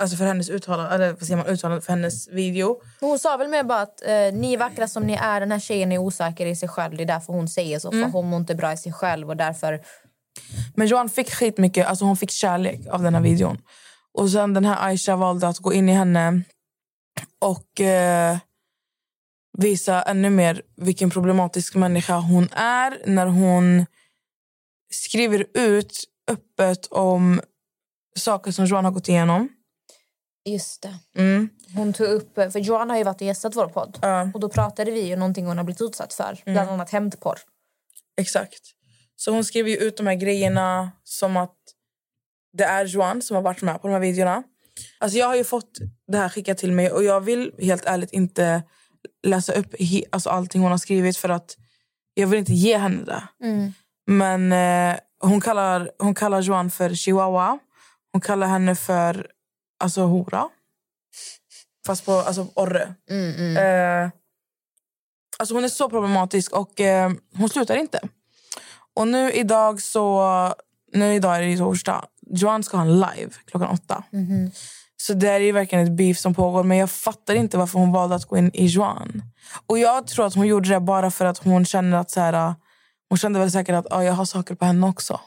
[0.00, 2.80] alltså för hennes uttalande, eller vad säger man, uttalande för hennes video.
[3.00, 5.58] Hon sa väl mer bara att eh, ni är vackra som ni är, den här
[5.58, 6.96] tjejen är osäker i sig själv.
[6.96, 9.36] Det är därför hon säger så, för hon mår inte bra i sig själv och
[9.36, 9.80] därför...
[10.74, 13.58] Men Joan fick skitmycket, alltså hon fick kärlek av den här videon.
[14.12, 16.42] Och sen den här Aisha valde att gå in i henne
[17.40, 18.38] och eh,
[19.58, 23.86] visa ännu mer vilken problematisk människa hon är när hon
[24.90, 27.40] skriver ut öppet om
[28.16, 29.48] saker som Joan har gått igenom.
[30.44, 30.98] Just det.
[31.16, 31.48] Mm.
[31.74, 33.98] Hon tog upp, för Joan har ju varit och gästat vår podd.
[34.02, 34.30] Ja.
[34.34, 36.38] Och då pratade vi ju någonting hon har blivit utsatt för.
[36.44, 37.38] Bland annat hämndporr.
[38.16, 38.60] Exakt.
[39.16, 41.56] Så hon skriver ju ut de här grejerna som att
[42.56, 44.42] det är Joan som har varit med på de här videorna.
[44.98, 45.78] Alltså jag har ju fått
[46.12, 48.62] det här skickat till mig och jag vill helt ärligt inte
[49.26, 51.56] läsa upp he- alltså allting hon har skrivit för att
[52.14, 53.22] jag vill inte ge henne det.
[54.06, 57.58] Men eh, hon, kallar, hon kallar Joan för chihuahua.
[58.12, 59.30] Hon kallar henne för
[59.84, 60.48] alltså hora.
[61.86, 62.94] Fast på alltså, orre.
[63.58, 64.10] Eh,
[65.38, 68.00] alltså hon är så problematisk och eh, hon slutar inte.
[68.94, 70.54] Och nu idag så...
[70.92, 72.04] Nu idag är det ju torsdag.
[72.30, 74.04] Joan ska ha en live klockan åtta.
[74.96, 76.62] Så det är ju verkligen ett beef som pågår.
[76.62, 79.22] Men jag fattar inte varför hon valde att gå in i Joan.
[79.66, 82.54] Och jag tror att hon gjorde det bara för att hon känner att så här,
[83.08, 85.20] hon kände väl säkert att ah, jag har saker på henne också.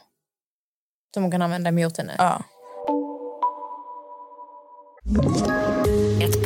[1.14, 2.14] Som hon kan använda mot henne.
[2.18, 2.42] Ja.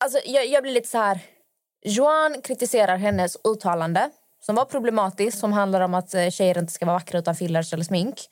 [0.00, 1.20] Alltså, jag, jag blir lite så här...
[1.84, 6.86] Joan kritiserar hennes uttalande som var problematiskt, som handlar om att eh, tjejer inte ska
[6.86, 8.28] vara vackra utan fillers eller smink.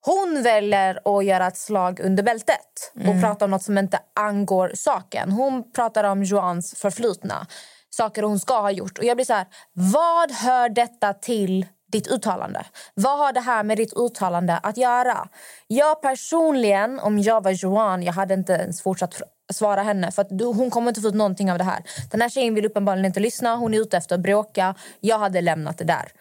[0.00, 4.72] Hon väljer att göra ett slag under bältet och prata om något som inte angår
[4.74, 5.32] saken.
[5.32, 7.46] Hon pratar om Joans förflutna,
[7.90, 8.98] saker hon ska ha gjort.
[8.98, 12.66] Och jag blir så här, vad hör detta till ditt uttalande.
[12.94, 15.28] Vad har det här med ditt uttalande att göra?
[15.66, 20.38] Jag personligen, om jag var Johan, jag hade inte ens fortsatt svara henne för att
[20.38, 21.82] du, hon kommer inte få ut någonting av det här.
[22.10, 24.74] Den här tjejen vill uppenbarligen inte lyssna, hon är ute efter att bråka.
[25.00, 26.12] Jag hade lämnat det där.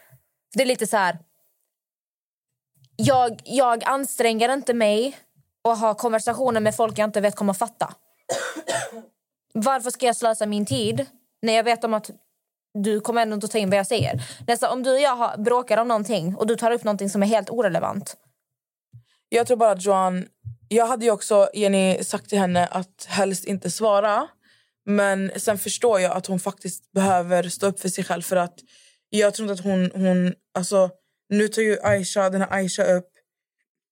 [0.54, 1.18] Det är lite så här...
[2.96, 5.18] Jag, jag anstränger inte mig
[5.62, 7.94] och har konversationer med folk jag inte vet kommer fatta.
[9.54, 11.06] Varför ska jag slösa min tid
[11.42, 12.10] när jag vet om att
[12.74, 14.22] du kommer ändå inte ta in vad jag säger?
[14.48, 17.24] Nästa, om du och jag har, bråkar om någonting och du tar upp någonting som
[17.24, 18.18] är helt orelevant.
[19.30, 20.26] Jag tror bara att Joan...
[20.70, 24.28] Jag hade ju också Jenny, sagt till henne att helst inte svara.
[24.86, 28.22] Men sen förstår jag att hon faktiskt behöver stå upp för sig själv.
[28.22, 28.60] För att
[29.10, 29.92] Jag tror inte att hon...
[29.94, 30.90] hon alltså,
[31.30, 33.10] nu tar ju Aisha, den här Aisha upp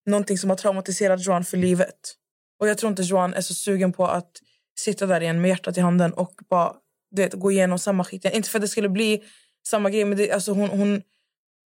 [0.05, 2.15] någonting som har traumatiserat Joan för livet.
[2.59, 4.31] Och Jag tror inte Joan är så sugen på att
[4.79, 6.73] sitta där igen med hjärtat i handen och bara
[7.11, 8.25] du vet, gå igenom samma skit.
[8.25, 8.35] igen.
[8.35, 9.23] Inte för att det skulle bli
[9.67, 11.01] samma grej, men det, alltså hon, hon,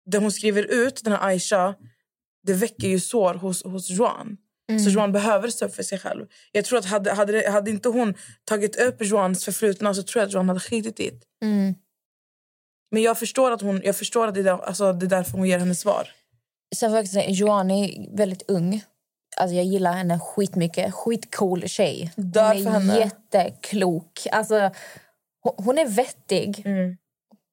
[0.05, 1.75] det hon skriver ut, den här Aisha,
[2.43, 4.37] det väcker ju sår hos, hos Joan.
[4.83, 6.25] Så Joan behöver upp för sig själv.
[6.51, 8.13] Jag tror att hade, hade, hade inte hon
[8.45, 11.45] tagit upp Joans förflutna så tror jag att Joan hade skitit i det.
[11.45, 11.75] Mm.
[12.91, 15.37] Men jag förstår att, hon, jag förstår att det, är där, alltså, det är därför
[15.37, 16.07] hon ger henne svar.
[16.75, 18.81] Sen får jag säga, Joanne är väldigt ung.
[19.37, 20.93] Alltså jag gillar henne skitmycket.
[20.93, 22.11] Skitcool tjej.
[22.15, 22.97] Hon är henne.
[22.99, 24.27] jätteklok.
[24.31, 24.71] Alltså,
[25.41, 26.61] hon- hon är vettig.
[26.65, 26.97] Mm.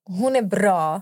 [0.06, 1.00] Hon är bra.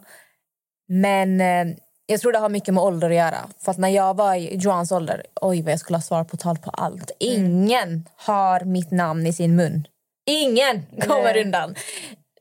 [0.88, 1.76] Men eh,
[2.10, 3.48] jag tror det har mycket med ålder att göra.
[3.58, 6.36] För att när jag var i Joans ålder, oj vad jag skulle ha svar på
[6.36, 7.10] tal på allt.
[7.18, 9.86] Ingen har mitt namn i sin mun.
[10.26, 11.44] Ingen kommer Nej.
[11.44, 11.74] undan.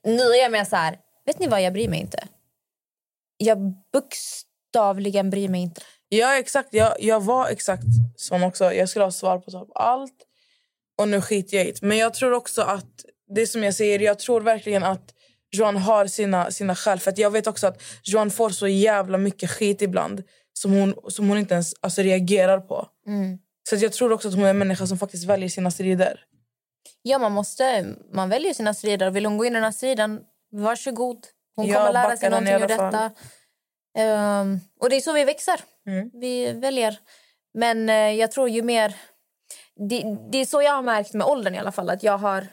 [0.03, 2.27] Nu är jag mer så här, vet ni vad, jag bryr mig inte.
[3.37, 5.81] Jag bokstavligen bryr mig inte.
[6.09, 6.73] Ja, exakt.
[6.73, 7.83] Jag, jag var exakt
[8.15, 8.73] sån också.
[8.73, 10.25] Jag skulle ha svar på typ allt.
[10.97, 11.81] Och nu skiter jag i det.
[11.81, 13.05] Men jag tror också att,
[13.35, 15.13] det som jag säger, jag tror verkligen att
[15.51, 16.99] Joan har sina, sina skäl.
[16.99, 20.95] För att jag vet också att Joan får så jävla mycket skit ibland som hon,
[21.07, 22.87] som hon inte ens alltså, reagerar på.
[23.69, 26.25] Så att jag tror också att hon är en människa som faktiskt väljer sina strider.
[27.01, 27.95] Ja, man måste.
[28.13, 29.11] Man väljer sina strider.
[29.11, 30.19] Vill hon gå in i den här striden,
[30.51, 31.27] varsågod.
[31.55, 33.11] Hon Jag kommer lära sig någonting ur detta.
[33.97, 35.61] Ehm, och det är så vi växer.
[35.87, 36.09] Mm.
[36.13, 36.99] Vi väljer.
[37.53, 38.95] Men eh, jag tror ju mer...
[39.89, 41.89] Det, det är så jag har märkt med åldern i alla fall.
[41.89, 42.47] Att jag har...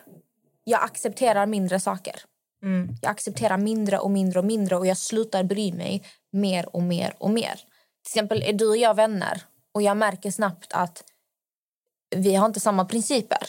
[0.65, 2.23] Jag accepterar mindre saker.
[2.63, 2.89] Mm.
[3.03, 7.15] Jag accepterar mindre och mindre och mindre och jag slutar bry mig mer och mer
[7.19, 7.55] och mer.
[7.55, 9.43] Till exempel är du och jag vänner
[9.75, 11.05] och jag märker snabbt att
[12.17, 13.47] vi har inte samma principer.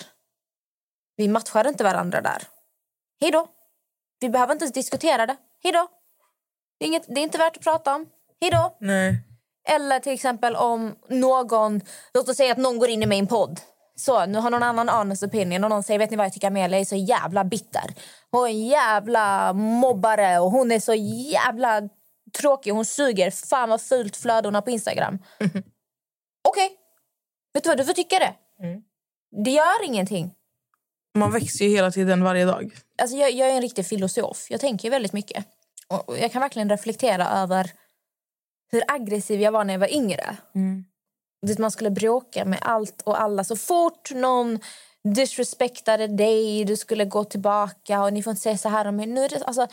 [1.15, 2.43] Vi matchar inte varandra där.
[3.22, 3.48] Hej då.
[4.20, 5.38] Vi behöver inte ens diskutera det.
[5.63, 5.88] Hej då.
[6.78, 8.06] Det är, inget, det är inte värt att prata om.
[8.41, 8.78] Hej då.
[8.80, 9.24] Nej.
[9.70, 11.82] Eller till exempel om någon...
[12.13, 13.60] Låt oss säga att någon går in i min podd.
[14.00, 16.48] Så, nu har någon annan honest opinion och någon säger vet ni vad jag tycker
[16.48, 17.94] Amelia är så jävla bitter.
[18.32, 21.90] Hon är en jävla mobbare och hon är så jävla
[22.40, 22.72] tråkig.
[22.72, 23.32] Hon suger.
[23.32, 25.20] Fan vad fult flöde hon har på Instagram.
[26.48, 26.70] Okej.
[27.54, 28.34] Vet du vad, du får tycka det.
[29.46, 30.34] Det gör ingenting.
[31.16, 32.76] Man växer ju hela tiden, varje dag.
[33.02, 34.48] Alltså jag, jag är en riktig filosof.
[34.50, 35.46] Jag tänker väldigt mycket.
[35.88, 37.72] Och jag kan verkligen reflektera över
[38.72, 40.38] hur aggressiv jag var när jag var yngre.
[41.41, 43.43] Det man skulle bråka med allt och alla.
[43.43, 44.60] Så fort någon
[45.04, 49.06] disrespektade dig, du skulle gå tillbaka och ni får inte säga så här om mig.
[49.06, 49.67] Nu är det, alltså,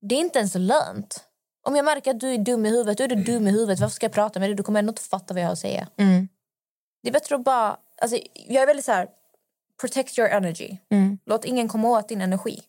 [0.00, 1.24] det är inte ens lönt.
[1.66, 3.80] Om jag märker att du är dum i huvudet, då är du dum i huvudet.
[3.80, 4.56] Varför ska jag prata med dig?
[4.56, 5.88] Du kommer ändå inte fatta vad jag har att säga.
[7.02, 7.76] Det är bättre att bara...
[8.02, 9.08] Alltså, jag är väldigt så här...
[9.80, 10.76] Protect your energy.
[11.26, 12.62] Låt ingen komma åt din energi.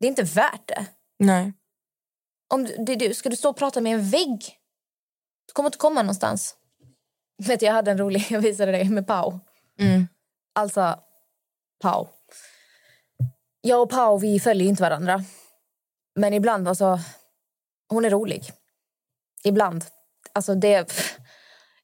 [0.00, 0.86] Det är inte värt det.
[1.18, 1.52] Nej.
[2.52, 4.58] Om du, det, du, ska du stå och prata med en vägg?
[5.46, 6.56] Du kommer inte komma någonstans.
[7.46, 9.40] Vet du, jag hade en rolig, jag visade dig med Pau.
[10.52, 10.98] Alltså,
[11.82, 12.08] Pau.
[13.60, 15.24] Jag och Pau, vi följer inte varandra.
[16.14, 17.00] Men ibland, alltså,
[17.88, 18.52] hon är rolig.
[19.44, 19.84] Ibland.
[20.32, 20.92] Alltså det...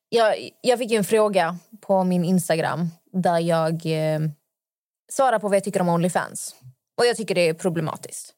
[0.08, 4.20] Jag, jag fick ju en fråga på min Instagram där jag eh,
[5.12, 6.56] svarar på vad jag tycker om Onlyfans.
[6.96, 8.34] Och jag tycker det är problematiskt.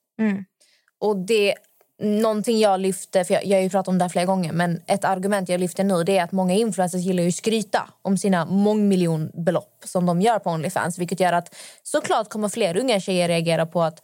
[0.98, 1.54] Och det
[2.00, 4.82] någonting jag lyfte, för jag, jag har ju pratat om det här flera gånger, men
[4.86, 8.44] ett argument jag lyfter nu det är att många influencers gillar ju skryta om sina
[8.44, 13.66] mångmiljonbelopp som de gör på Onlyfans, vilket gör att såklart kommer fler unga tjejer reagera
[13.66, 14.02] på att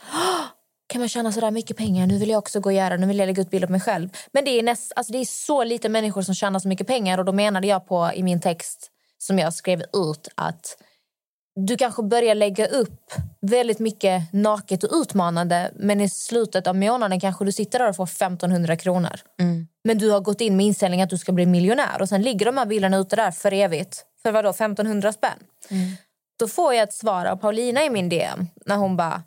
[0.87, 2.07] kan man tjäna så där mycket pengar?
[2.07, 3.81] Nu vill jag också gå och göra, nu vill jag lägga ut bilder på mig
[3.81, 4.09] själv.
[4.33, 7.19] Men det är, näst, alltså det är så lite människor som tjänar så mycket pengar
[7.19, 10.77] och då menade jag på i min text som jag skrev ut att
[11.57, 17.21] du kanske börjar lägga upp väldigt mycket naket och utmanande men i slutet av månaden
[17.21, 19.21] kanske du sitter där och får 1500 kronor.
[19.85, 22.47] Men du har gått in med inställning att du ska bli miljonär och sen ligger
[22.47, 24.05] de här bilderna ute där för evigt.
[24.23, 25.39] För vad då 1500 spänn?
[26.39, 29.23] Då får jag ett svar av Paulina i min DM när hon bara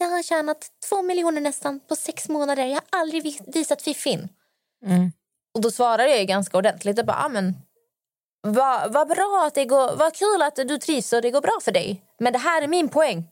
[0.00, 2.64] jag har tjänat två miljoner nästan på sex månader.
[2.64, 4.28] Jag har aldrig vi- visat fiffin.
[4.86, 5.12] Mm.
[5.54, 6.96] Och då svarar jag ganska ordentligt.
[6.96, 7.54] Jag bara, ah, men,
[8.40, 11.58] vad vad bra att det går, vad kul att du trivs och det går bra
[11.62, 12.02] för dig.
[12.18, 13.28] Men det här är min poäng.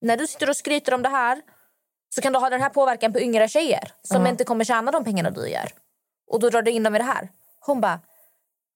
[0.00, 1.42] När du sitter och skryter om det här
[2.14, 5.04] så kan du ha den här påverkan på yngre tjejer som inte kommer tjäna de
[5.04, 5.68] pengarna du gör.
[6.30, 7.28] Och då drar du in dem i det här.
[7.60, 8.00] Hon bara,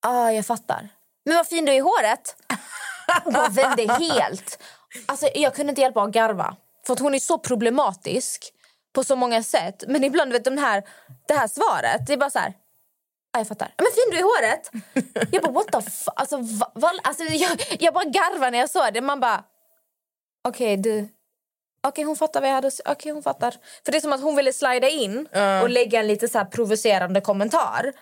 [0.03, 0.89] ah, jag fattar.
[1.25, 2.37] Men vad fin du är i håret.
[3.25, 4.63] Hon vände helt.
[5.07, 6.57] Alltså, jag kunde inte hjälpa att garva.
[6.87, 8.53] För att hon är så problematisk
[8.93, 9.85] på så många sätt.
[9.89, 10.83] Men ibland, vet du, den här,
[11.29, 12.55] det här svaret, det är bara så här...
[13.33, 13.75] Ja, jag fattar.
[13.79, 14.71] Men fin du är i håret!
[15.33, 16.15] Jag bara, what the fuck?
[16.17, 19.01] Alltså, va, va, alltså, jag, jag bara garvar när jag såg det.
[19.01, 19.45] Man bara,
[20.49, 21.09] okej, du...
[21.87, 23.55] Okej, hon fattar vad jag hade Okej, hon fattar.
[23.85, 25.29] För det är som att hon ville slida in
[25.63, 27.93] och lägga en lite så provocerande kommentar.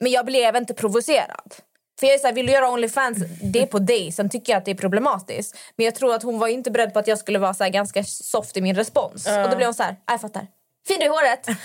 [0.00, 1.54] Men jag blev inte provocerad.
[2.00, 3.18] För jag är så här, vill du göra Onlyfans,
[3.52, 4.12] det är på dig.
[4.12, 5.56] Sen tycker jag att det är problematiskt.
[5.76, 7.70] Men jag tror att hon var inte beredd på att jag skulle vara så här
[7.70, 9.26] ganska soft i min respons.
[9.26, 10.46] Och då blev hon så här, jag fattar.
[10.86, 11.48] Fin du i håret!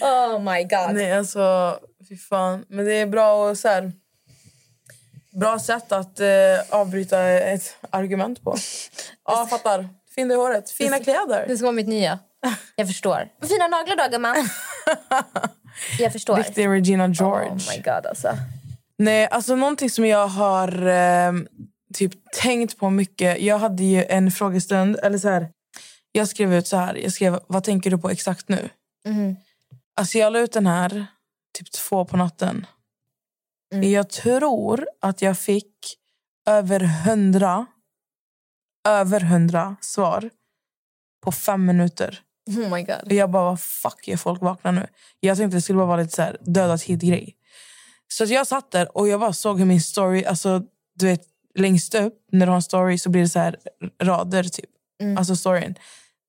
[0.00, 0.94] oh my god.
[0.94, 2.64] Nej, alltså, fy fan.
[2.68, 3.92] Men det är bra och så här,
[5.34, 6.26] Bra sätt att eh,
[6.70, 8.56] avbryta ett argument på.
[9.26, 9.88] Ja, jag fattar.
[10.14, 10.70] Fin du i håret.
[10.70, 11.44] Fina kläder.
[11.48, 12.18] Det ska vara mitt nya.
[12.76, 13.28] Jag förstår.
[13.48, 14.48] Fina naglar då, gumman.
[15.98, 16.36] Jag förstår.
[16.36, 17.48] Riktig Regina George.
[17.48, 18.28] Oh my god, alltså.
[18.98, 21.32] Nej, alltså någonting som jag har eh,
[21.94, 23.40] typ tänkt på mycket.
[23.40, 25.48] Jag hade ju en frågestund, eller så här.
[26.16, 26.94] Jag skrev ut så här.
[26.94, 28.68] Jag skrev, vad tänker du på exakt nu?
[29.04, 29.36] Mhm.
[29.96, 31.06] Alltså jag la ut den här
[31.58, 32.66] typ två på natten.
[33.72, 33.92] Mm.
[33.92, 35.98] Jag tror att jag fick
[36.46, 37.66] över hundra,
[38.88, 40.30] över hundra svar
[41.24, 42.22] på fem minuter.
[42.46, 43.02] Oh my god.
[43.04, 44.86] Och jag bara, vad fuck är folk vakna nu?
[45.20, 47.36] Jag tänkte det skulle bara vara lite så här döda tid-grej.
[48.08, 50.62] Så att jag satt där och jag bara såg hur min story, alltså
[50.94, 51.22] du vet
[51.54, 53.56] längst upp när du har en story så blir det så här
[54.02, 54.70] rader typ.
[55.18, 55.74] Alltså storyn.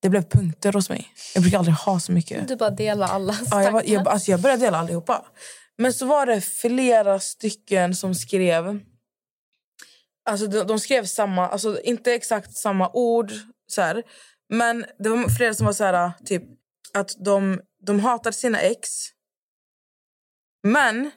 [0.05, 1.07] Det blev punkter hos mig.
[1.33, 2.47] Jag brukar aldrig ha så mycket.
[2.47, 5.25] Du bara delar alla Ja, jag, var, jag, alltså jag började dela allihopa.
[5.77, 8.79] Men så var det flera stycken som skrev...
[10.25, 13.31] Alltså de, de skrev samma, alltså inte exakt samma ord.
[13.67, 14.03] Så här,
[14.49, 16.43] men det var flera som var så här, typ
[16.93, 18.89] att de, de hatar sina ex.
[20.63, 21.11] Men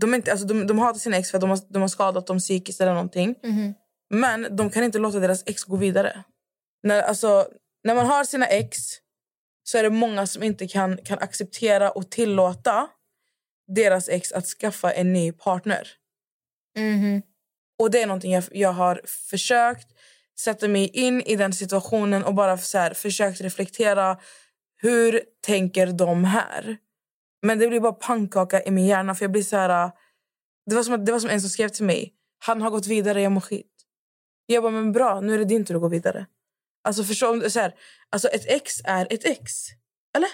[0.00, 2.26] de, inte, alltså de, de hatar sina ex för att de har, de har skadat
[2.26, 3.34] dem psykiskt eller någonting.
[3.42, 3.74] Mhm.
[4.10, 6.24] Men de kan inte låta deras ex gå vidare.
[6.82, 7.48] När, alltså,
[7.84, 8.78] när man har sina ex
[9.62, 12.88] så är det många som inte kan, kan acceptera och tillåta
[13.66, 15.88] deras ex att skaffa en ny partner.
[16.76, 17.22] Mhm.
[17.78, 19.88] Och det är någonting jag, jag har försökt
[20.38, 24.18] sätta mig in i den situationen och bara så här, försökt reflektera.
[24.76, 26.76] Hur tänker de här?
[27.42, 29.14] Men det blir bara pannkaka i min hjärna.
[29.14, 29.90] För jag blir så här,
[30.66, 32.14] det, var som att, det var som en som skrev till mig.
[32.38, 33.72] Han har gått vidare, jag mår skit.
[34.46, 36.26] Jag bara, men bra, nu är det din tur att gå vidare.
[36.88, 37.74] Alltså förstå, om det- så här,
[38.10, 39.52] alltså ett ex är ett ex.
[40.16, 40.28] Eller?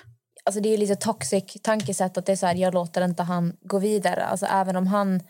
[0.45, 3.57] Alltså det är lite toxic tankesätt att det är så här, jag låter inte han
[3.61, 4.25] gå vidare.
[4.25, 5.21] Alltså även om han,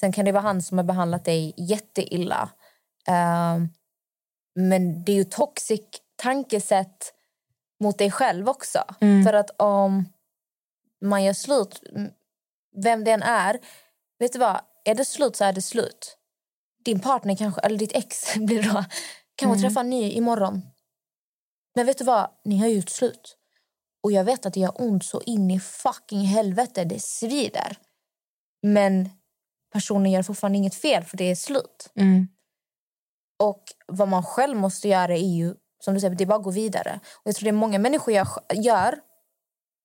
[0.00, 2.50] sen kan det vara han som har behandlat dig jätteilla.
[3.08, 3.68] Ehm,
[4.54, 5.80] men det är ju toxic
[6.16, 7.12] tankesätt
[7.80, 8.84] mot dig själv också.
[9.24, 10.08] För att om
[11.04, 11.80] man gör slut,
[12.82, 13.58] vem det än är,
[14.18, 14.60] vet du vad?
[14.84, 16.16] Är det slut så är det slut.
[16.84, 18.84] Din partner kanske, eller ditt ex blir då,
[19.36, 19.60] kan mm.
[19.60, 20.62] träffa en ny imorgon.
[21.74, 22.30] Men vet du vad?
[22.44, 23.36] Ni har gjort slut.
[24.02, 26.84] Och jag vet att det gör ont så in i fucking helvete.
[26.84, 27.78] Det svider.
[28.62, 29.10] Men
[29.72, 31.90] personen gör fortfarande inget fel för det är slut.
[33.38, 36.50] Och vad man själv måste göra är ju, som du säger, det bara att gå
[36.50, 37.00] vidare.
[37.14, 39.00] Och jag tror det många människor gör, gör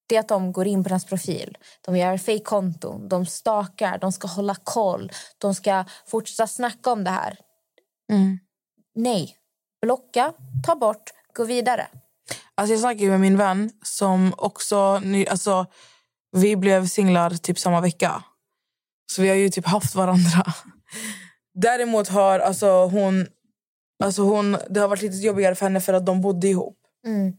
[0.07, 1.57] det är att de går in på deras profil.
[1.85, 5.11] De gör fake-konton, de stakar, de ska hålla koll.
[5.37, 7.39] De ska fortsätta snacka om det här.
[8.95, 9.35] Nej.
[9.81, 10.33] Blocka,
[10.65, 11.87] ta bort, gå vidare.
[12.55, 15.01] Alltså jag snackade med min vän som också...
[15.29, 15.65] Alltså,
[16.31, 18.23] vi blev singlar typ samma vecka.
[19.11, 20.53] Så vi har ju typ haft varandra.
[21.53, 23.27] Däremot har alltså hon...
[24.03, 26.77] Alltså hon det har varit lite jobbigare för henne för att de bodde ihop.
[27.05, 27.33] Mm.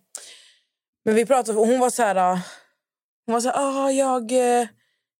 [1.04, 2.40] Men vi pratade och hon var så här...
[3.26, 4.32] Hon var så här, ah, jag...
[4.32, 4.68] eh,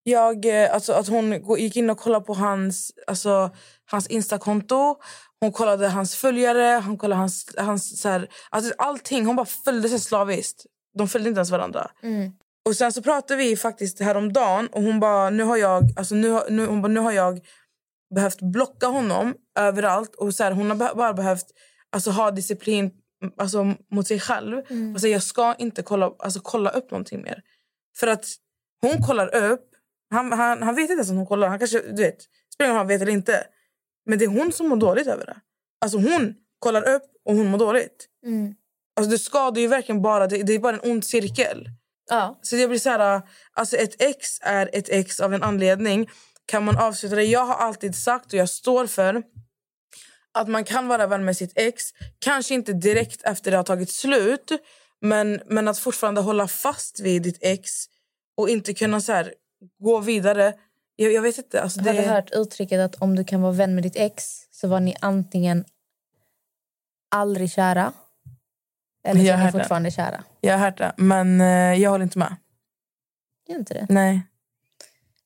[0.02, 3.50] jag eh", alltså att hon gick in och kollade på hans, alltså,
[3.84, 4.96] hans Instakonto.
[5.40, 7.54] Hon kollade hans följare, hon kollade hans...
[7.56, 9.26] hans så här, alltså allting.
[9.26, 10.66] Hon bara följde sig slaviskt.
[10.98, 11.90] De följde inte ens varandra.
[12.02, 12.32] Mm.
[12.64, 16.40] Och sen så pratade vi faktiskt häromdagen och hon bara, nu har jag, alltså nu,
[16.48, 17.40] nu, hon bara, nu har jag
[18.14, 20.14] behövt blocka honom överallt.
[20.14, 21.46] Och så här, hon har bara behövt
[21.92, 22.90] alltså, ha disciplin
[23.38, 24.58] alltså, mot sig själv.
[24.94, 27.42] Och säga, jag ska inte kolla, alltså, kolla upp någonting mer.
[27.96, 28.26] För att
[28.80, 29.66] hon kollar upp,
[30.10, 31.48] han, han, han vet inte ens att hon kollar.
[31.48, 32.22] Han kanske, du vet,
[32.54, 33.46] spelar ingen roll om han vet eller inte.
[34.06, 35.36] Men det är hon som mår dåligt över det.
[35.80, 38.06] Alltså hon kollar upp och hon mår dåligt.
[38.26, 38.54] Mm.
[38.96, 41.68] Alltså det skadar ju verkligen bara, det, det är bara en ond cirkel.
[42.10, 42.38] Ja.
[42.42, 43.22] Så jag blir så här,
[43.52, 46.10] alltså ett ex är ett ex av en anledning.
[46.46, 47.24] Kan man avsluta det?
[47.24, 49.22] Jag har alltid sagt och jag står för
[50.32, 51.84] att man kan vara vän med sitt ex.
[52.18, 54.52] Kanske inte direkt efter det har tagit slut.
[55.00, 57.70] Men, men att fortfarande hålla fast vid ditt ex
[58.36, 59.34] och inte kunna så här,
[59.82, 60.54] gå vidare.
[61.00, 61.62] Jag, jag vet inte.
[61.62, 61.90] Alltså det...
[61.90, 64.80] Har du hört uttrycket att om du kan vara vän med ditt ex så var
[64.80, 65.64] ni antingen
[67.10, 67.92] aldrig kära
[69.04, 70.24] eller så är ni fortfarande kära?
[70.40, 72.36] Jag har hört det, men eh, jag håller inte med.
[73.48, 73.86] Gör inte det?
[73.88, 74.22] Nej.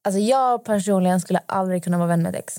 [0.03, 2.59] Alltså jag personligen skulle aldrig kunna vara vän med ett ex.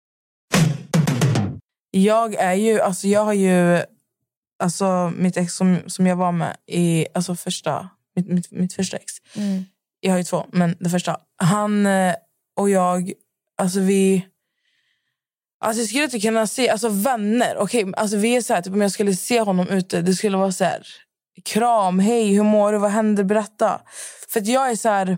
[1.91, 3.83] Jag är ju, alltså jag har ju,
[4.59, 8.97] alltså mitt ex som, som jag var med i, alltså första, mitt, mitt, mitt första
[8.97, 9.13] ex.
[9.99, 11.17] Jag har ju två, men det första.
[11.37, 12.15] Han eh,
[12.57, 13.11] och jag,
[13.57, 14.27] alltså vi,
[15.59, 18.73] alltså jag skulle inte kunna se, alltså vänner, okej, alltså vi är så här, typ
[18.73, 20.87] om jag skulle se honom ute, det skulle vara så här,
[21.43, 23.81] kram, hej, hur mår du, vad händer, berätta.
[24.29, 25.17] För att jag är så här,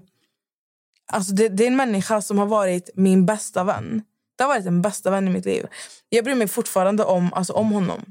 [1.12, 4.02] alltså det, det är en människa som har varit min bästa vän.
[4.38, 5.66] Det har varit den bästa vän i mitt liv.
[6.10, 8.06] Jag bryr mig fortfarande om, alltså, om honom.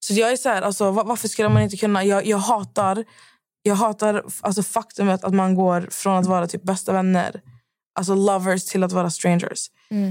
[0.00, 2.04] Så jag är så här, alltså, va- varför skulle man inte kunna...
[2.04, 3.04] Jag, jag hatar,
[3.62, 7.40] jag hatar alltså, faktumet att man går från att vara typ bästa vänner,
[7.98, 9.70] alltså lovers, till att vara strangers.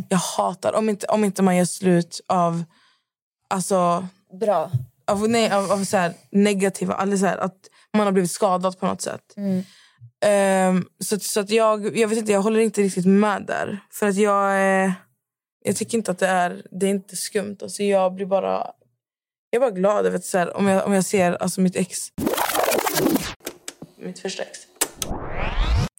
[0.09, 2.63] Jag hatar om inte, om inte man gör slut av,
[3.49, 4.07] alltså,
[4.39, 4.71] Bra.
[5.07, 7.01] av, nej, av, av så här, negativa...
[7.01, 7.57] Eller så här, att
[7.97, 9.33] man har blivit skadad på något sätt.
[10.25, 13.79] Um, så att- så att jag, jag vet inte, jag håller inte riktigt med där.
[13.91, 14.51] För att jag,
[14.85, 14.91] eh,
[15.63, 17.57] jag tycker inte att det är, det är inte skumt.
[17.61, 18.71] Alltså jag blir bara,
[19.49, 21.75] jag är bara glad över att så här, om, jag, om jag ser alltså mitt
[21.75, 21.97] ex.
[23.97, 24.59] Mitt första ex.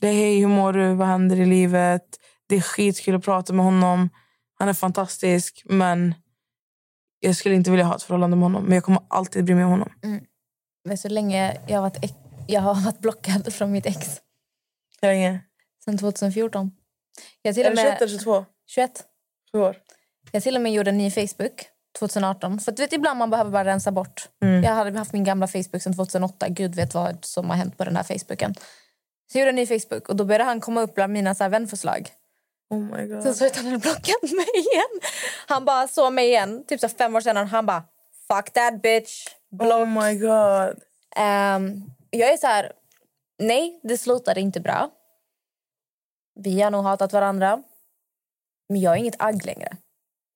[0.00, 0.94] Det är hej, hur mår du?
[0.94, 2.02] Vad händer i livet?
[2.48, 4.10] Det är skitkul att prata med honom.
[4.58, 6.14] Han är fantastisk, men
[7.20, 8.64] jag skulle inte vilja ha ett förhållande med honom.
[8.64, 9.92] Men jag kommer alltid bry mig om honom.
[10.04, 10.20] Mm.
[10.84, 12.14] Men så länge jag har varit, ex-
[12.46, 14.20] jag har varit blockad från mitt ex
[15.02, 15.40] Hur länge?
[15.84, 16.70] sedan 2014.
[17.42, 18.44] Jag till Är och det 21 med, eller 22?
[18.66, 19.04] 21.
[19.52, 19.76] Sju år.
[20.32, 21.66] Jag till och med gjorde en ny Facebook
[21.98, 22.60] 2018.
[22.60, 24.28] För att du vet, ibland man behöver bara rensa bort.
[24.38, 26.48] Jag hade haft min gamla Facebook sedan 2008.
[26.48, 28.54] Gud vet vad som har hänt på den här Facebooken.
[29.32, 31.44] Så jag gjorde en ny Facebook och då började han komma upp bland mina så
[31.44, 32.08] här vänförslag.
[32.70, 33.22] Oh my god.
[33.22, 35.00] Sen så att han hade blockat mig igen.
[35.46, 37.44] Han bara såg mig igen, typ så fem år senare.
[37.44, 37.82] Han bara,
[38.28, 39.26] fuck that bitch.
[39.60, 40.82] Oh my god.
[41.16, 42.72] Ehm, jag är så här,
[43.38, 44.90] nej, det slutade inte bra.
[46.40, 47.62] Vi har nog hatat varandra.
[48.68, 49.76] Men jag är inget agg längre.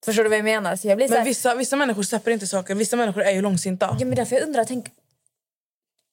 [0.05, 0.77] Förstår du vad jag menar?
[0.77, 2.75] Så jag blir så Men här, vissa, vissa människor släpper inte saker.
[2.75, 3.97] Vissa människor är ju långsinta.
[4.01, 4.87] ja, men därför jag undrar, tänk...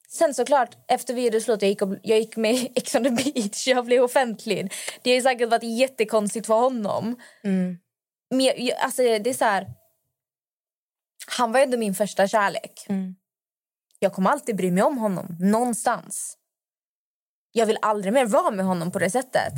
[0.09, 3.03] Sen såklart, efter vi gjorde slut, jag gick, och, jag gick med i Ex on
[3.03, 4.73] the beach, jag blev offentlig.
[5.01, 7.15] Det har ju säkert varit jättekonstigt för honom.
[8.29, 9.67] Men jag, alltså, det är så här...
[11.27, 12.85] Han var ändå min första kärlek.
[14.05, 16.37] Jag kommer alltid bry mig om honom, någonstans.
[17.51, 19.53] Jag vill aldrig mer vara med honom på det sättet.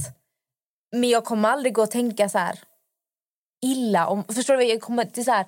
[0.92, 2.60] Men jag kommer aldrig gå och tänka så här
[3.62, 4.24] illa om...
[4.24, 4.64] Förstår du?
[4.64, 5.46] Jag kommer, det, är så här,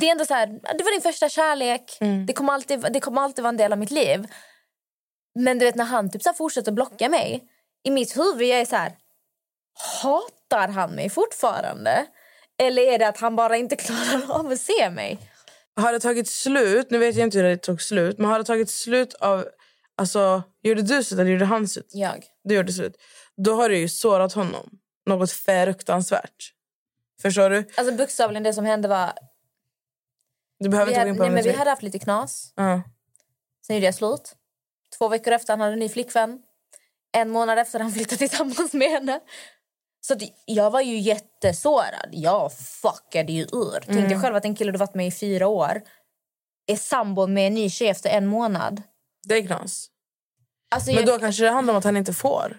[0.00, 1.98] det är ändå så här, det var din första kärlek.
[2.26, 4.26] Det, kommer alltid, det kommer alltid vara en del av mitt liv.
[5.34, 7.44] Men du vet när han typ så fortsätter blocka mig.
[7.82, 8.92] I mitt huvud jag är så här,
[10.02, 12.06] hatar han mig fortfarande?
[12.58, 15.18] Eller är det att han bara inte klarar av att se mig?
[15.78, 18.44] Har det tagit slut, nu vet jag inte hur det tog slut, men har det
[18.44, 19.48] tagit slut av...
[19.96, 21.90] Alltså, gjorde du slut eller gjorde han slut?
[21.92, 22.24] Jag.
[22.44, 22.96] Du gjorde slut.
[23.36, 24.70] Då har du ju sårat honom.
[25.06, 26.52] Något fruktansvärt.
[27.22, 27.64] Förstår du?
[27.76, 29.12] Alltså bokstavligen det som hände var...
[30.58, 32.52] Du behöver Vi inte gå hade, in på nej, men vi hade haft lite knas.
[32.56, 32.82] Ja.
[33.66, 34.34] Sen gjorde jag slut.
[34.98, 36.42] Två veckor efter han hade en ny flickvän.
[37.12, 39.20] En månad efter han flyttade tillsammans med henne.
[40.00, 42.08] Så att jag var ju jättesårad.
[42.12, 43.80] Jag fuckade ju ur.
[43.86, 44.08] Tänk Mm.
[44.08, 45.82] dig själv att en kille du varit med i fyra år
[46.66, 48.82] är sambo med en ny tjej efter en månad.
[49.28, 49.86] Det är knas.
[50.70, 52.56] Alltså, Men jag, då kanske det handlar om att han inte får.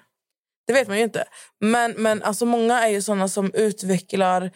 [0.67, 1.25] Det vet man ju inte.
[1.59, 4.51] Men, men alltså många är ju såna som utvecklar,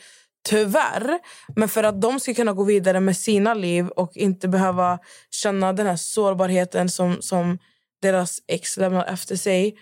[0.50, 1.20] tyvärr,
[1.56, 5.00] men för att de ska kunna gå vidare med sina liv och inte behöva
[5.32, 7.60] känna den här sårbarheten som, som
[8.02, 9.76] deras ex lämnar efter sig.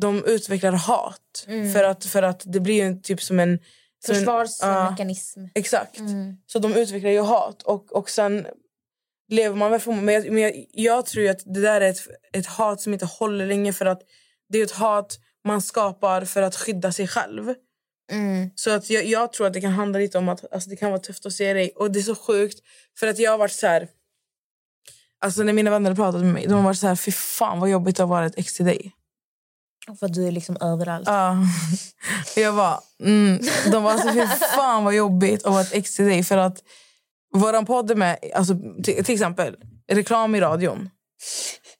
[0.00, 1.46] De utvecklar hat.
[1.72, 3.58] För, att, för att det blir ju typ som en...
[4.06, 5.40] försvarsmekanism.
[5.54, 5.98] Exakt.
[5.98, 6.36] Mm.
[6.46, 7.62] Så de utvecklar ju hat.
[7.62, 8.46] Och, och sen
[9.28, 12.00] lever man väl för men jag, men jag, jag tror att det där är ett,
[12.32, 14.02] ett hat som inte håller länge för att
[14.48, 17.54] det är ett hat man skapar för att skydda sig själv.
[18.12, 18.50] Mm.
[18.54, 20.90] Så att jag, jag tror att det kan handla lite om att alltså, det kan
[20.90, 21.72] vara tufft att se dig.
[21.76, 22.58] Och det är så sjukt
[22.98, 23.88] för att jag har varit så här...
[25.18, 27.60] Alltså när mina vänner har pratat med mig, de har varit så här, fy fan
[27.60, 28.92] vad jobbigt det har varit ex till dig.
[29.98, 31.06] För att du är liksom överallt.
[31.08, 31.36] Ja.
[32.36, 33.40] Jag bara, mm.
[33.72, 34.26] De var så fy
[34.56, 36.24] fan vad jobbigt att vara ett ex till dig.
[36.24, 36.58] För att
[37.34, 39.56] våran podd är med, alltså, till, till exempel
[39.92, 40.90] reklam i radion.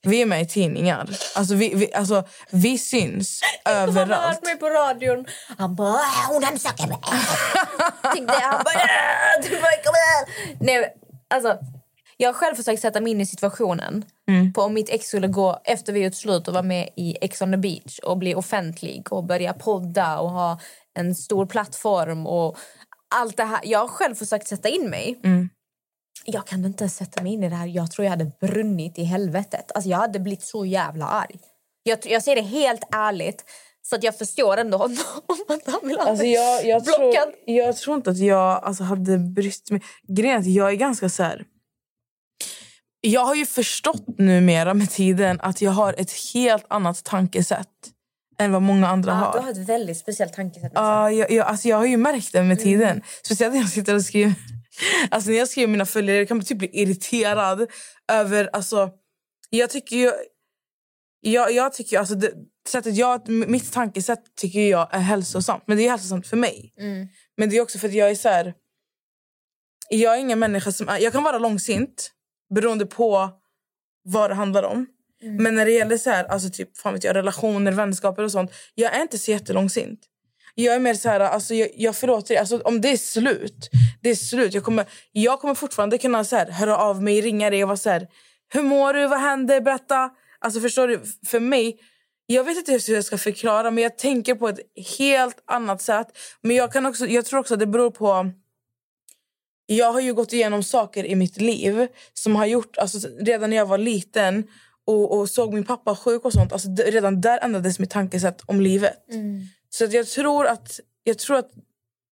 [0.02, 1.10] Vi är med i tidningar.
[1.34, 4.34] Alltså vi, vi, alltså, vi syns Han har överallt.
[4.34, 5.26] hört mig på radion.
[5.58, 6.98] Han bara "Äh, hon hemsöker mig.
[8.14, 8.34] Tänkte.
[8.42, 9.70] Han bara "Äh, du bara.
[10.60, 10.94] Nej,
[11.34, 11.58] alltså,
[12.16, 14.04] jag har själv försökt sätta mig in i situationen.
[14.54, 17.42] På om mitt ex skulle gå efter vi gjort slut och vara med i Ex
[17.42, 20.60] on the beach och bli offentlig och börja podda och ha
[20.94, 22.58] en stor plattform och
[23.14, 23.60] allt det här.
[23.64, 25.18] Jag har själv försökt sätta in mig.
[26.24, 27.66] Jag kan inte ens sätta mig in i det här.
[27.66, 29.72] Jag tror jag hade brunnit i helvetet.
[29.74, 31.38] Alltså jag hade blivit så jävla arg.
[31.82, 33.44] Jag, jag säger det helt ärligt.
[33.82, 34.96] Så att jag förstår ändå honom
[35.48, 37.14] att han vill ha Alltså jag, jag, tror,
[37.44, 39.82] jag tror inte att jag alltså, hade brytt mig.
[40.08, 41.44] Grejen är att jag är ganska så här...
[43.00, 47.68] Jag har ju förstått numera med tiden att jag har ett helt annat tankesätt
[48.38, 49.32] än vad många andra Ja, har.
[49.32, 50.72] du har ett väldigt speciellt tankesätt.
[50.74, 52.48] Ja, jag, jag, alltså jag har ju märkt det Mm.
[52.48, 53.02] med tiden.
[53.24, 54.34] Speciellt när jag sitter och skriver.
[55.10, 57.66] Alltså när jag skriver mina följare jag kan typ bli irriterad
[58.12, 58.50] över...
[58.52, 58.90] Alltså,
[59.50, 60.12] jag tycker ju...
[61.20, 62.32] Jag, jag tycker alltså det,
[62.68, 65.62] sättet jag, mitt tankesätt tycker jag är hälsosamt.
[65.66, 66.72] Men det är hälsosamt för mig.
[66.80, 67.08] Mm.
[67.36, 68.54] Men det är också för att jag är så här...
[69.88, 70.96] Jag är ingen människa som...
[71.00, 72.10] Jag kan vara långsint
[72.54, 73.30] beroende på
[74.04, 74.86] vad det handlar om.
[75.22, 78.50] Men när det gäller så här, alltså typ, fan vet jag, relationer, vänskaper och sånt.
[78.74, 80.00] Jag är inte så jättelångsint.
[80.54, 82.36] Jag är mer så här, alltså jag, jag förlåter dig.
[82.36, 83.70] Alltså om det är slut,
[84.02, 84.54] det är slut.
[84.54, 87.76] Jag kommer, jag kommer fortfarande kunna så här, höra av mig, ringa dig och vara
[87.76, 88.08] så här,
[88.52, 90.10] hur mår du, vad händer, berätta.
[90.38, 91.80] Alltså förstår du, för mig,
[92.26, 94.60] jag vet inte hur jag ska förklara men jag tänker på ett
[94.98, 96.06] helt annat sätt.
[96.40, 98.30] Men jag, kan också, jag tror också att det beror på
[99.66, 103.56] jag har ju gått igenom saker i mitt liv som har gjort, alltså redan när
[103.56, 104.44] jag var liten
[104.86, 108.60] och, och såg min pappa sjuk och sånt, alltså redan där ändrades mitt tankesätt om
[108.60, 108.96] livet.
[109.70, 111.50] Så att jag tror att jag tror att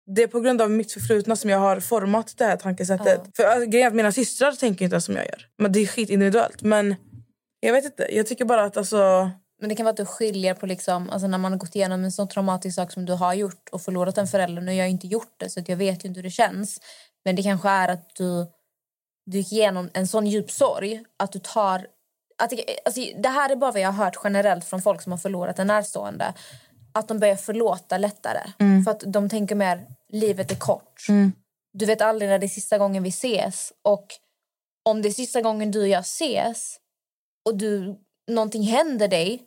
[0.06, 3.20] det är på grund av mitt förflutna som jag har format det här tankesättet.
[3.36, 5.46] För alltså, grejen mina systrar tänker inte som jag gör.
[5.58, 6.62] Men det är skit individuellt.
[6.62, 6.94] Men
[7.60, 8.16] jag vet inte.
[8.16, 9.30] Jag tycker bara att alltså...
[9.60, 12.04] Men det kan vara att du skiljer på liksom, alltså när man har gått igenom
[12.04, 14.62] en sån traumatisk sak som du har gjort och förlorat en förälder.
[14.62, 16.80] Nu har jag inte gjort det så jag vet ju inte hur det känns.
[17.24, 18.46] Men det kanske är att du,
[19.26, 21.86] du gick igenom en sån djup sorg att du tar...
[22.38, 25.12] Att det, alltså, det här är bara vad jag har hört generellt från folk som
[25.12, 26.34] har förlorat en närstående.
[26.94, 28.52] Att de börjar förlåta lättare.
[28.84, 31.06] För att de tänker mer, livet är kort.
[31.72, 33.72] Du vet aldrig när det är sista gången vi ses.
[33.82, 34.06] Och
[34.84, 36.76] om det är sista gången du och jag ses
[37.44, 37.96] och du,
[38.30, 39.42] någonting händer dig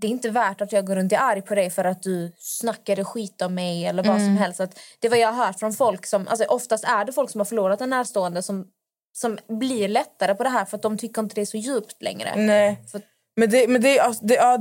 [0.00, 2.02] det är inte värt att jag går runt och är arg på dig för att
[2.02, 4.60] du snackade skit om mig eller vad som helst.
[4.60, 7.40] Att det vad jag har hört från folk som, alltså oftast är det folk som
[7.40, 8.66] har förlorat en närstående som,
[9.12, 12.02] som blir lättare på det här för att de tycker inte det är så djupt
[12.02, 12.36] längre.
[12.36, 12.84] Nej.
[12.92, 13.02] För-
[13.36, 14.58] Men, det, men det, alltså, det, ja,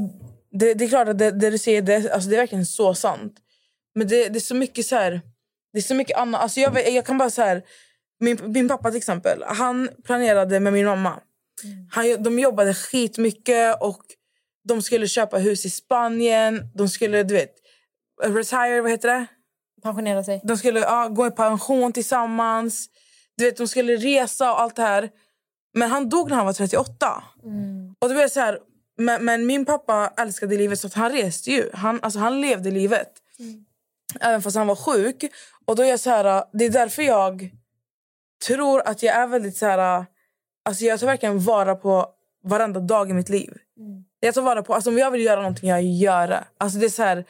[0.52, 2.94] det, det är klart att det, det du säger det, alltså, det är verkligen så
[2.94, 3.34] sant.
[3.96, 5.22] Men det, det är så mycket så här...
[5.74, 6.42] Det är så mycket annat.
[6.42, 7.64] Alltså, jag, jag kan bara så här...
[8.20, 11.20] Min, min pappa till exempel, han planerade med min mamma.
[11.92, 14.02] Han, de jobbade skitmycket och
[14.70, 16.70] de skulle köpa hus i Spanien.
[16.76, 17.54] De skulle, du vet,
[18.24, 19.26] retire, vad heter det?
[19.84, 20.42] Pensionera sig.
[20.44, 22.90] De skulle ja, gå i pension tillsammans.
[23.38, 25.10] Du vet, de skulle resa och allt det här.
[25.74, 27.24] Men han dog när han var 38.
[28.00, 28.60] Och det var så här,
[28.98, 31.70] men, men min pappa älskade livet så att han reste ju.
[31.74, 33.12] Han, alltså, han levde livet.
[34.20, 35.32] Även fast han var sjuk.
[35.66, 37.50] Och då är så här, det är därför jag
[38.48, 40.06] tror att jag är väldigt så här...
[40.66, 42.08] Alltså jag tar verkligen vara på
[42.44, 43.54] varenda dag i mitt liv.
[44.20, 46.44] Jag tar vara på, alltså om jag vill göra någonting, jag gör det.
[46.58, 47.26] Alltså det är så här,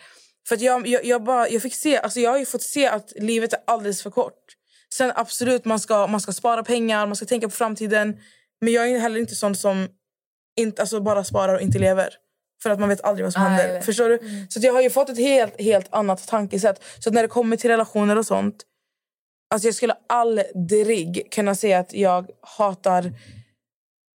[0.47, 2.87] för att jag, jag, jag, bara, jag, fick se, alltså jag har ju fått se
[2.87, 4.55] att livet är alldeles för kort.
[4.93, 8.17] Sen absolut, man ska, man ska spara pengar, man ska tänka på framtiden.
[8.61, 9.87] Men jag är heller inte sån som
[10.59, 12.09] inte, alltså bara sparar och inte lever.
[12.63, 13.81] För att man vet aldrig vad som Ah, händer.
[13.81, 14.45] Förstår du?
[14.49, 16.83] Så att jag har ju fått ett helt, helt annat tankesätt.
[16.99, 18.63] Så när det kommer till relationer och sånt.
[19.49, 23.13] Alltså jag skulle aldrig kunna säga att jag hatar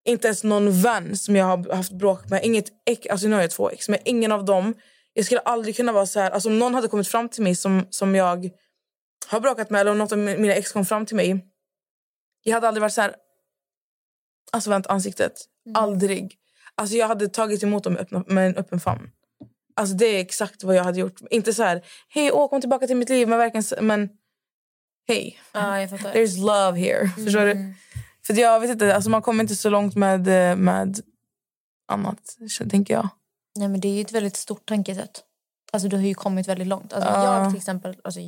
[0.05, 2.45] inte ens någon vän som jag har haft bråk med.
[2.45, 4.75] Inget ex, alltså nu har jag två ex, men ingen av dem.
[5.13, 6.31] Jag skulle aldrig kunna vara så här.
[6.31, 8.51] Alltså om någon hade kommit fram till mig som, som jag
[9.27, 11.47] har bråkat med eller om något av mina ex kom fram till mig.
[12.43, 13.15] Jag hade aldrig varit så här...
[14.53, 15.33] Alltså vänt ansiktet.
[15.75, 16.35] Aldrig.
[16.75, 19.11] Alltså jag hade tagit emot dem med, öppna, med en öppen famn.
[19.77, 21.21] Alltså det är exakt vad jag hade gjort.
[21.31, 23.29] Inte så här, hej åh kom tillbaka till mitt liv.
[23.29, 24.09] Men verkligen men
[25.09, 25.41] hej.
[25.53, 26.13] Fattar.
[26.13, 27.09] There's love here.
[27.09, 27.75] Förstår du?
[28.27, 31.01] För jag vet inte, alltså man kommer inte så långt med, eh, med
[31.89, 33.09] annat, så tänker jag.
[33.59, 35.23] Nej, men det är ju ett väldigt stort tankesätt.
[35.73, 36.93] Alltså, du har ju kommit väldigt långt.
[36.93, 37.43] Alltså, Ja.
[37.43, 37.97] Jag till exempel...
[38.05, 38.21] Alltså,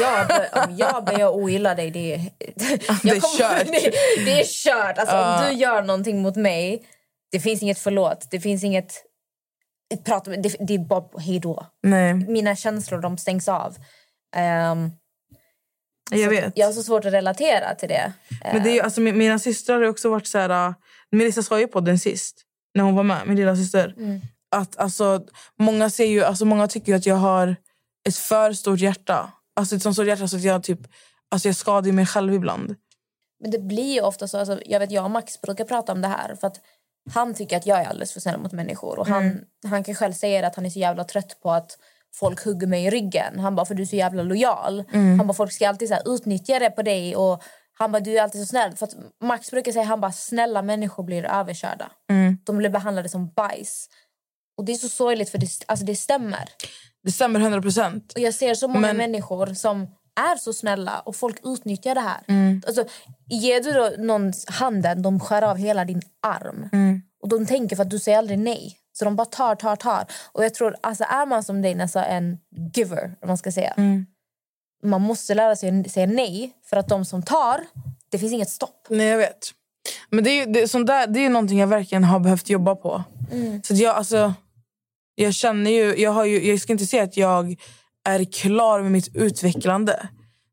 [0.00, 2.18] jag, bör, om jag börjar ogilla dig, det är...
[3.02, 3.66] det är kört.
[3.72, 3.90] Det,
[4.24, 4.98] det är kört.
[4.98, 5.38] Alltså, Ja.
[5.38, 6.82] Om du gör någonting mot mig,
[7.32, 8.26] det finns inget förlåt.
[8.30, 8.92] Det finns inget...
[9.94, 11.66] ett Prat, det, det är bara hej då.
[11.82, 13.76] Nej, Mina känslor de stängs av.
[14.36, 14.90] Ehm,
[16.10, 16.52] jag vet.
[16.58, 18.12] Jag har så svårt att relatera till det.
[18.52, 20.68] Men det är, ju- alltså, mi- mina systrar har också varit så här...
[20.68, 20.74] Uh,
[21.10, 22.42] Melissa sa ju på den sist,
[22.74, 23.94] när hon var med, min lilla syster.
[23.96, 24.20] Mm.
[24.56, 25.24] Att, alltså,
[25.58, 27.56] många, ser ju, alltså, många tycker ju att jag har
[28.08, 29.32] ett för stort hjärta.
[29.56, 30.80] Alltså ett så stort hjärta så att jag typ...
[31.30, 32.74] Alltså jag skadar mig själv ibland.
[33.40, 34.38] Men det blir ju ofta så.
[34.38, 36.34] Alltså, jag vet jag och Max brukar prata om det här.
[36.40, 36.60] För att
[37.14, 38.98] Han tycker att jag är alldeles för snäll mot människor.
[38.98, 41.78] Och han, han kan själv säga att han är så jävla trött på att
[42.14, 43.38] folk hugger mig i ryggen.
[43.40, 44.84] Han bara, för du är så jävla lojal.
[45.18, 47.16] Han bara, folk ska alltid så utnyttja det på dig.
[47.16, 47.42] Och
[47.78, 48.76] han bara, du är alltid så snäll.
[48.76, 48.88] För
[49.24, 51.90] Max brukar säga, han bara, snälla människor blir överkörda.
[52.44, 53.88] De blir behandlade som bajs.
[54.58, 56.48] Och det är så sorgligt för det, alltså det stämmer.
[57.02, 58.12] Det stämmer 100 procent.
[58.12, 59.82] Och jag ser så många Men- människor som
[60.32, 62.20] är så snälla och folk utnyttjar det här.
[62.66, 62.84] Alltså,
[63.30, 66.68] ger du då någon handen, de skär av hela din arm.
[67.22, 68.76] Och de tänker för att du säger aldrig nej.
[68.98, 70.04] Så de bara tar, tar, tar.
[70.32, 72.38] Och jag tror, alltså är man som dig nästan en
[72.74, 73.74] giver, om man ska säga.
[74.82, 77.60] Man måste lära sig säga nej, för att de som tar,
[78.10, 78.86] det finns inget stopp.
[78.88, 79.50] Nej, jag vet.
[80.10, 83.04] Men det är det, sånt där, det är någonting jag verkligen har behövt jobba på.
[83.62, 84.34] Så att jag, alltså,
[85.14, 86.50] jag känner ju, jag, har ju...
[86.50, 87.56] Jag ska inte säga att jag
[88.04, 90.08] är klar med mitt utvecklande.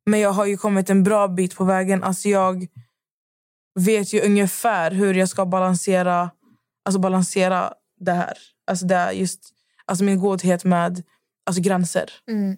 [0.06, 2.04] Men jag har ju kommit en bra bit på vägen.
[2.04, 2.68] Alltså jag
[3.80, 6.30] vet ju ungefär hur jag ska balansera,
[6.86, 8.38] alltså balansera det här.
[8.68, 9.50] Alltså det är just
[9.86, 11.04] alltså min godhet med
[11.46, 12.12] alltså gränser.
[12.28, 12.58] Mm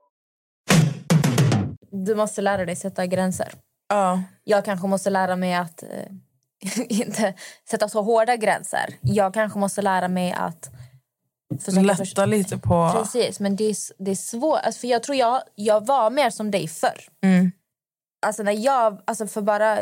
[2.05, 3.53] Du måste lära dig sätta gränser.
[3.89, 4.23] Ja.
[4.43, 5.89] Jag kanske måste lära mig att eh,
[6.89, 7.33] inte
[7.69, 8.85] sätta så hårda gränser.
[9.01, 10.69] Jag kanske måste lära mig att
[11.67, 12.91] Lätta lite på...
[12.93, 14.59] Precis, men det är, det är svårt.
[14.63, 17.01] Alltså, för jag tror jag, jag var mer som dig förr.
[17.23, 17.51] Mm.
[18.25, 19.79] Alltså när jag, alltså för bara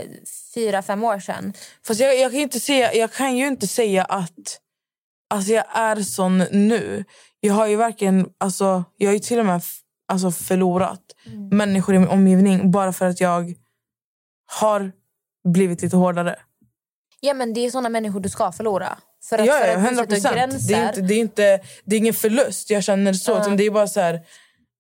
[0.53, 1.53] fyra, fem år sedan.
[1.87, 4.59] Fast jag, jag, kan inte säga, jag kan ju inte säga att
[5.29, 7.05] alltså jag är sån nu.
[7.39, 9.61] Jag har ju verkligen, alltså, jag har ju till och med
[10.09, 11.01] alltså, förlorat
[11.51, 13.53] människor i min omgivning bara för att jag
[14.59, 14.91] har
[15.49, 16.39] blivit lite hårdare.
[17.21, 18.97] Ja men det är såna människor du ska förlora.
[19.23, 20.67] För att, Ja, för ja, att du 100 sätter procent.
[20.67, 23.41] Det, är inte, det, är inte, det är ingen förlust jag känner så.
[23.41, 24.21] utan Det är bara så här,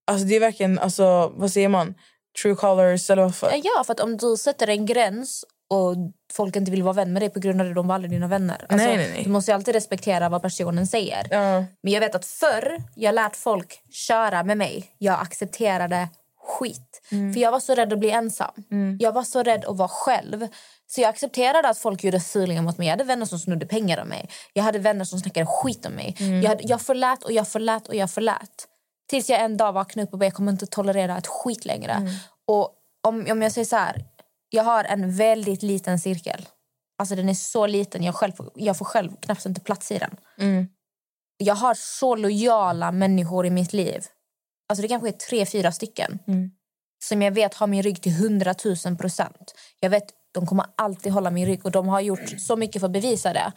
[0.07, 1.95] alltså, det är verkligen, alltså, vad säger man?
[2.41, 3.61] True colors eller vad fan.
[3.63, 5.95] Ja, för att om du sätter en gräns och
[6.31, 8.27] folk inte vill vara vän med dig på grund av det, de var aldrig dina
[8.27, 8.65] vänner.
[8.69, 9.23] Alltså, Nej, nej, nej.
[9.23, 11.27] Du måste ju alltid respektera vad personen säger.
[11.31, 11.65] Ja.
[11.83, 14.91] Men jag vet att förr jag lärt folk köra med mig.
[14.97, 16.07] Jag accepterade
[16.43, 17.01] skit.
[17.11, 17.33] Mm.
[17.33, 18.51] För jag var så rädd att bli ensam.
[18.99, 20.47] Jag var så rädd att vara själv.
[20.87, 22.87] Så jag accepterade att folk gjorde feelingar mot mig.
[22.87, 24.29] Jag hade vänner som snodde pengar av mig.
[24.53, 26.15] Jag hade vänner som snackade skit om mig.
[26.19, 26.41] Mm.
[26.41, 28.67] Jag, hade, jag förlät och jag förlät och jag förlät.
[29.09, 31.91] Tills jag en dag vaknade upp och bara, jag kommer inte tolerera ett skit längre.
[31.91, 32.13] Mm.
[32.47, 32.73] Och
[33.07, 34.05] om, om jag säger så här.
[34.49, 36.45] Jag har en väldigt liten cirkel.
[36.97, 38.03] Alltså den är så liten.
[38.03, 40.17] Jag, själv, jag får själv knappt inte plats i den.
[41.37, 44.05] Jag har så lojala människor i mitt liv.
[44.69, 46.19] Alltså det kanske är tre, fyra stycken.
[47.03, 49.55] Som jag vet har min rygg till hundratusen procent.
[49.79, 52.87] Jag vet de kommer alltid hålla min rygg och de har gjort så mycket för
[52.87, 53.51] att bevisa det.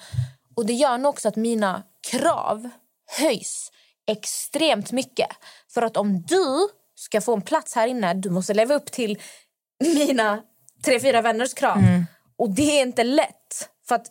[0.57, 2.69] Och det gör nog också att mina krav
[3.19, 3.71] höjs
[4.07, 5.29] extremt mycket.
[5.75, 9.19] För att om du ska få en plats här inne, du måste leva upp till
[9.81, 10.43] mina
[10.85, 11.79] tre, fyra vänners krav.
[12.39, 13.69] Och det är inte lätt.
[13.89, 14.07] För att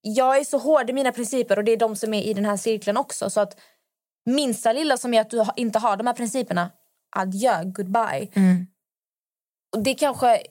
[0.00, 2.44] jag är så hård i mina principer och det är de som är i den
[2.44, 3.30] här cirkeln också.
[3.30, 3.60] Så att
[4.26, 6.70] minsta lilla som är att du inte har de här principerna,
[7.16, 8.28] adjö, goodbye.
[9.76, 10.42] Och det kanske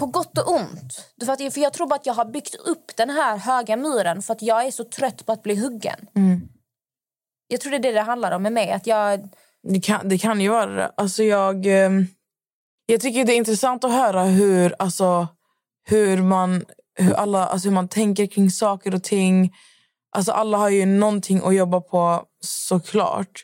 [0.00, 1.08] på gott och ont.
[1.26, 4.42] Fattar, för jag tror att jag har byggt upp den här höga muren för att
[4.42, 6.06] jag är så trött på att bli huggen.
[7.48, 8.72] Jag tror det är det det handlar om med mig.
[8.72, 9.28] Att jag,
[9.62, 10.92] Det kan, det kan ju vara det.
[10.96, 12.06] Alltså jag, ehm,
[12.86, 15.28] jag tycker det är intressant att höra hur, alltså,
[15.88, 16.64] hur, man,
[16.98, 19.54] hur, alla, alltså hur man tänker kring saker och ting.
[20.16, 23.42] Alltså alla har ju någonting att jobba på såklart.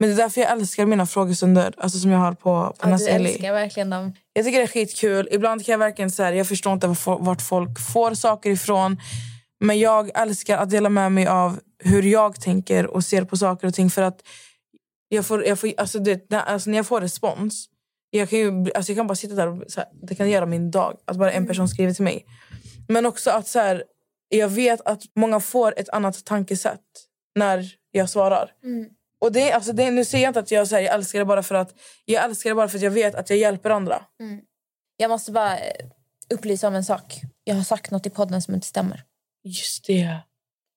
[0.00, 2.88] Men det är därför jag älskar mina frågestunder alltså som jag har på, på Ja,
[2.88, 3.32] Nas Ellie.
[3.32, 4.12] älskar verkligen dem.
[4.32, 5.28] Jag tycker det är skitkul.
[5.30, 8.96] Ibland kan jag verkligen så här, jag förstår inte var- vart folk får saker ifrån.
[9.60, 13.66] Men jag älskar att dela med mig av hur jag tänker och ser på saker
[13.68, 13.90] och ting.
[13.90, 14.20] För att
[15.08, 17.66] jag får, jag får, alltså det, alltså när jag får respons,
[18.10, 20.46] jag kan, ju, alltså jag kan bara sitta där och så här, det kan göra
[20.46, 20.98] min dag.
[21.04, 22.26] Att bara en person skriver till mig.
[22.88, 23.84] Men också att så här,
[24.28, 26.80] jag vet att många får ett annat tankesätt
[27.34, 28.50] när jag svarar.
[29.20, 31.24] Och det, alltså det, nu säger jag inte att jag, så här, jag älskar det
[31.24, 34.02] bara för att jag älskar det bara för att jag vet att jag hjälper andra.
[34.96, 35.86] Jag måste bara eh,
[36.34, 37.20] upplysa om en sak.
[37.44, 39.04] Jag har sagt något i podden som inte stämmer.
[39.44, 40.02] Just det.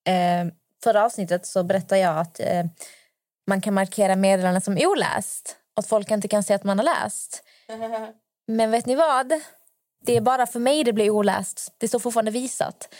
[0.07, 0.53] Eh,
[0.83, 2.65] förra avsnittet så berättade jag att eh,
[3.47, 5.57] man kan markera meddelanden som oläst.
[5.75, 7.43] Att folk inte kan se att man har läst.
[8.47, 9.33] Men vet ni vad?
[10.05, 11.73] Det är bara för mig det blir oläst.
[11.77, 12.93] Det står fortfarande visat.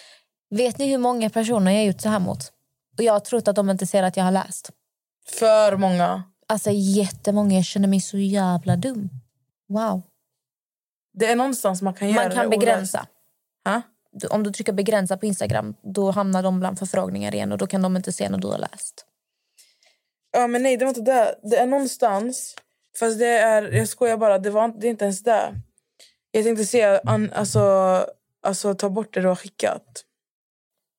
[0.49, 2.51] Vet ni hur många personer jag gjort så här mot?
[2.97, 4.71] Och jag har trott att de inte ser att jag har läst.
[5.27, 6.23] För många.
[6.47, 7.55] Alltså jättemånga.
[7.55, 9.09] Jag känner mig så jävla dum.
[9.67, 10.01] Wow.
[11.13, 13.07] Det är någonstans man kan göra Man kan begränsa.
[13.65, 13.81] Ha?
[14.29, 17.81] Om du trycker begränsa på Instagram då hamnar de bland förfrågningar igen och då kan
[17.81, 19.05] de inte se när du har läst.
[20.31, 21.35] Ja, men nej, det var inte det.
[21.43, 22.55] Det är någonstans.
[22.99, 23.71] Fast det är...
[23.71, 24.39] Jag skojar bara.
[24.39, 25.55] Det, var, inte- det är inte ens det.
[26.31, 27.01] Jag tänkte säga...
[27.05, 27.59] An, alltså,
[28.43, 29.83] alltså, ta bort det du har skickat.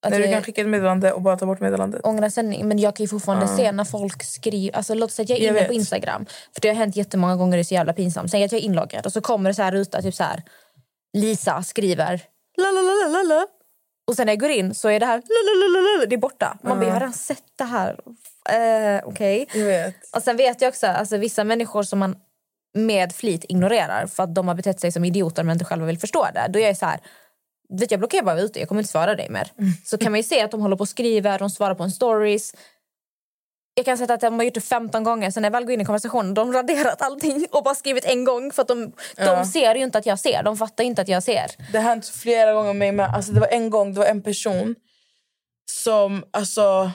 [0.05, 2.01] Att När du jag kan skicka ett meddelande och bara ta bort meddelandet.
[2.07, 3.57] ångrar sändning, men jag kan ju fortfarande Ja.
[3.57, 4.77] se när folk skriver...
[4.77, 5.69] Alltså, låt säga att jag är Jag inne vet.
[5.69, 6.27] på Instagram.
[6.55, 8.31] För Det har hänt jättemånga gånger, det är så jävla pinsamt.
[8.31, 10.43] Säg att jag är inloggad och så kommer det så här ruta, typ så här.
[11.13, 12.23] Lisa skriver...
[12.57, 13.47] La, la, la, la, la, la.
[14.07, 15.17] Och sen när jag går in så är det här...
[15.17, 16.59] La, la, la, la, la, det är borta.
[16.63, 18.01] Man bara, jag har redan sett det här.
[18.51, 19.47] Eh, Okej.
[19.55, 19.95] Vet.
[20.17, 22.17] Och sen vet jag också alltså vissa människor som man
[22.75, 25.99] med flit ignorerar för att de har betett sig som idioter men inte själva vill
[25.99, 26.47] förstå det.
[26.49, 27.01] Då är jag så här,
[27.79, 29.53] vet jag blockerar bara ut det, jag kommer inte svara dig mer.
[29.85, 31.91] Så kan man ju se att de håller på och skriver, de svarar på en
[31.91, 32.55] stories.
[33.75, 35.73] Jag kan säga att de har gjort det 15 gånger, sen när jag väl går
[35.73, 38.93] in i konversationen de har raderat allting och bara skrivit en gång för att de,
[39.17, 39.37] Ja.
[39.37, 41.47] de ser ju inte att jag ser, de fattar inte att jag ser.
[41.73, 43.07] Det har hänt flera gånger med mig.
[43.15, 44.75] Alltså, det var en gång det var en person
[45.71, 46.91] som alltså,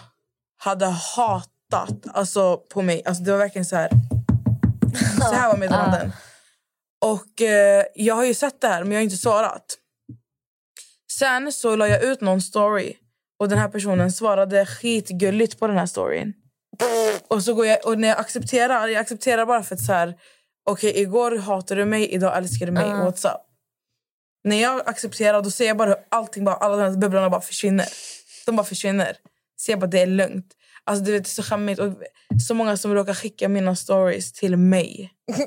[0.57, 3.01] hade hatat alltså, på mig.
[3.05, 3.89] Alltså, det var verkligen så här...
[5.29, 6.11] Så här var meddelanden.
[7.05, 9.77] Och eh, jag har ju sett det här, men jag har inte svarat.
[11.11, 12.97] Sen så la jag ut någon story
[13.39, 16.33] och den här personen svarade skitgulligt på den här storyn.
[17.27, 20.15] Och så går jag och när jag accepterar, jag accepterar bara för att så här,
[20.69, 22.87] okej igår hatade du mig, idag älskar du mig.
[22.87, 22.95] Ja.
[22.95, 23.41] What's up?
[24.43, 27.41] När jag accepterar då ser jag bara hur allting bara, alla de här bubblorna bara
[27.41, 27.85] försvinner.
[28.45, 29.17] De bara försvinner.
[29.59, 30.53] Ser jag bara det är lugnt.
[30.83, 31.93] Alltså du vet det är så skämmigt och
[32.47, 35.13] så många som råkar skicka mina stories till mig.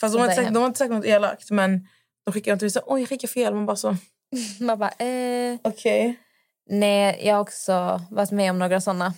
[0.00, 1.88] Fast de har, inte sagt, de har inte sagt något elakt men
[2.24, 3.54] de skickar inte så oj jag skickar fel.
[3.54, 3.96] Man bara så
[4.60, 5.58] Man bara, eh.
[5.62, 6.18] okej.
[6.66, 9.14] Nej, jag har också varit med om några såna.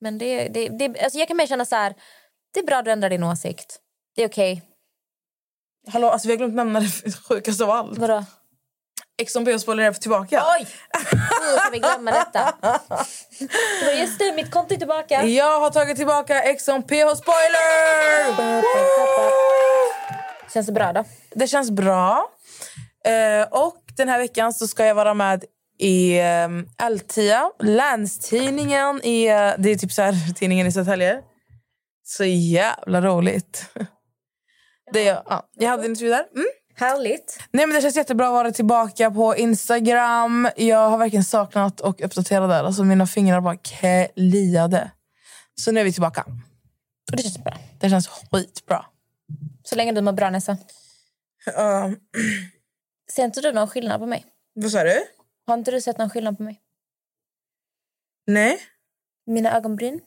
[0.00, 1.94] Men det, det, det, alltså jag kan mer känna så här,
[2.54, 3.80] det är bra du ändrar din åsikt.
[4.16, 4.62] Det är okej.
[5.88, 7.98] Hallå alltså vi har glömt nämna det sjukaste av allt.
[7.98, 8.24] Vadå?
[9.18, 10.44] Ex on spoiler är tillbaka.
[10.58, 10.66] Oj!
[11.10, 12.54] Hur kan vi glömma detta?
[13.80, 15.24] Det var just det, mitt konto är tillbaka.
[15.24, 18.62] Jag har tagit tillbaka Ex on PH spoiler!
[20.52, 21.04] Känns det bra då?
[21.34, 22.28] Det känns bra.
[23.04, 25.44] Eh, och den här veckan så ska jag vara med
[25.78, 26.48] i eh,
[26.82, 29.00] L10, Länstidningen.
[29.04, 31.20] I, eh, det är typ så här, tidningen i Södertälje.
[32.04, 33.66] Så jävla roligt.
[34.92, 36.24] Det, är- ja, jag hade en intervju där.
[36.34, 36.46] Mm.
[36.74, 37.38] Härligt.
[37.50, 40.48] Nej, men det känns jättebra att vara tillbaka på Instagram.
[40.56, 42.64] Jag har verkligen saknat och uppdatera där.
[42.64, 44.90] Alltså, mina fingrar bara kliade.
[45.54, 46.24] Så nu är vi tillbaka.
[47.10, 47.58] Och det känns bra.
[47.80, 48.86] Det känns skitbra.
[49.62, 50.52] Så länge du mår bra Nessa.
[50.52, 51.92] Uh,
[53.12, 54.26] Ser inte du någon skillnad på mig?
[54.54, 55.02] vad sa du?
[55.46, 56.60] Har inte du sett någon skillnad på mig?
[58.26, 58.58] Nej.
[59.26, 60.00] Mina ögonbryn?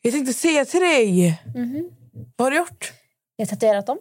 [0.00, 1.42] Jag tänkte säga till dig.
[1.54, 1.90] Mhm.
[2.36, 2.92] Vad har du gjort?
[3.36, 3.98] Jag har tatuerat dem,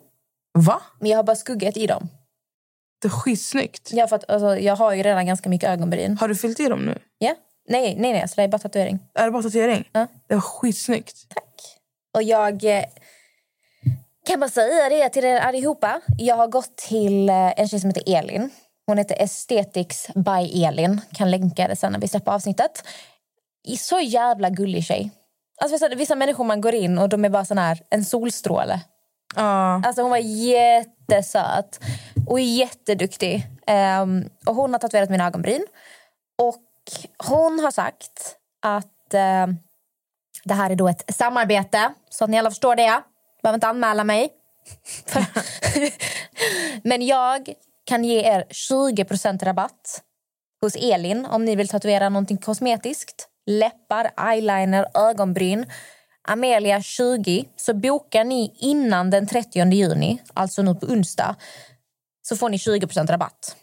[0.54, 0.82] Va?
[0.99, 2.10] men jag har bara skuggat i dem.
[3.02, 3.93] Det är skitsnyggt.
[3.93, 6.18] Jag, för att, alltså, jag har ju redan ganska mycket ögonbryn.
[6.18, 6.99] Har du fyllt i dem nu?
[7.18, 7.36] Ja?
[7.70, 8.99] Nej, nej, nej, så det är bara tatuering.
[9.14, 9.89] Är det bara tatuering?
[9.91, 10.08] Ja.
[10.28, 11.30] Det var skitsnyggt.
[11.30, 11.78] Tack.
[12.14, 12.84] Och jag eh,
[14.28, 16.02] kan bara säga det till er allihopa.
[16.18, 18.49] Jag har gått till eh, en tjej som heter Elin.
[18.86, 21.02] Hon heter Aesthetics by Elin.
[21.14, 22.84] Kan länka det sen när vi släpper avsnittet.
[23.78, 25.12] Så jävla gullig tjej.
[25.62, 28.82] Alltså, vissa, vissa människor man går in och de är bara sån här, en solstråle.
[29.36, 29.82] Ja.
[29.86, 31.80] Alltså hon var jättesöt
[32.28, 33.48] och jätteduktig.
[34.02, 35.66] Um, och hon har tatuerat mina ögonbryn.
[36.38, 36.64] Och
[37.30, 39.58] hon har sagt att ehm,
[40.44, 43.02] det här är då ett samarbete, så att ni alla förstår det.
[43.44, 44.30] Behöver inte anmäla mig.
[46.84, 47.54] Men jag
[47.86, 50.02] kan ge er 20% rabatt
[50.62, 53.28] hos Elin om ni vill tatuera någonting kosmetiskt.
[53.46, 55.66] Läppar, eyeliner, ögonbryn.
[56.28, 61.36] Amelia 20 så bokar ni innan den 30 juni, alltså nu på onsdag,
[62.22, 63.55] så får ni 20% rabatt.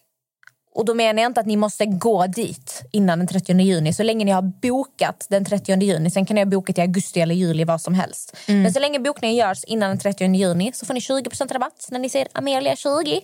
[0.74, 3.92] Och då menar jag inte att ni måste gå dit innan den 30 juni.
[3.92, 7.20] Så länge ni har bokat den 30 juni, sen kan ni ha bokat i augusti
[7.20, 8.36] eller juli, vad som helst.
[8.46, 11.98] Men så länge bokningen görs innan den 30 juni så får ni 20% rabatt när
[11.98, 13.20] ni ser Amelia 20.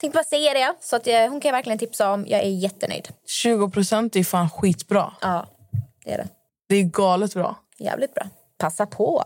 [0.00, 2.26] Tänkte bara säga det, så att eh, hon kan jag verkligen tipsa om.
[2.28, 3.08] Jag är jättenöjd.
[3.26, 5.12] 20 procent är fan skitbra.
[5.20, 5.46] Ja,
[6.04, 6.28] det är det.
[6.68, 7.56] Det är galet bra.
[7.78, 8.26] Jävligt bra.
[8.58, 9.24] Passa på.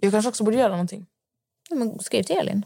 [0.00, 1.06] Jag kanske också borde göra någonting.
[1.70, 2.64] Ja, Men skriv till Elin.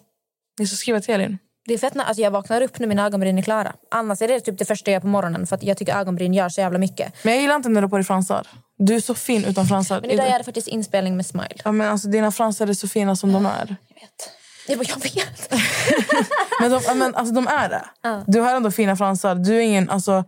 [0.59, 1.39] Jag ska skriva till Elin.
[1.67, 3.73] Det är fett när, alltså jag vaknar upp när mina ögonbryn är klara.
[3.91, 6.35] Annars är det typ det första jag gör på morgonen för att jag tycker ögonbryn
[6.35, 7.25] gör så jävla mycket.
[7.25, 8.47] Men jag gillar inte när du har på dig fransar.
[8.79, 10.01] Du är så fin utan fransar.
[10.01, 11.57] Men idag är det faktiskt inspelning med smile.
[11.65, 13.77] Ja, men alltså, dina fransar är så fina som de är.
[13.89, 14.31] Jag vet.
[14.69, 15.53] Jag, bara, jag vet.
[16.61, 17.85] Men de, men, alltså, de är det.
[18.27, 19.35] Du har ändå fina fransar.
[19.35, 19.91] Du är ingen...
[19.91, 20.25] Alltså,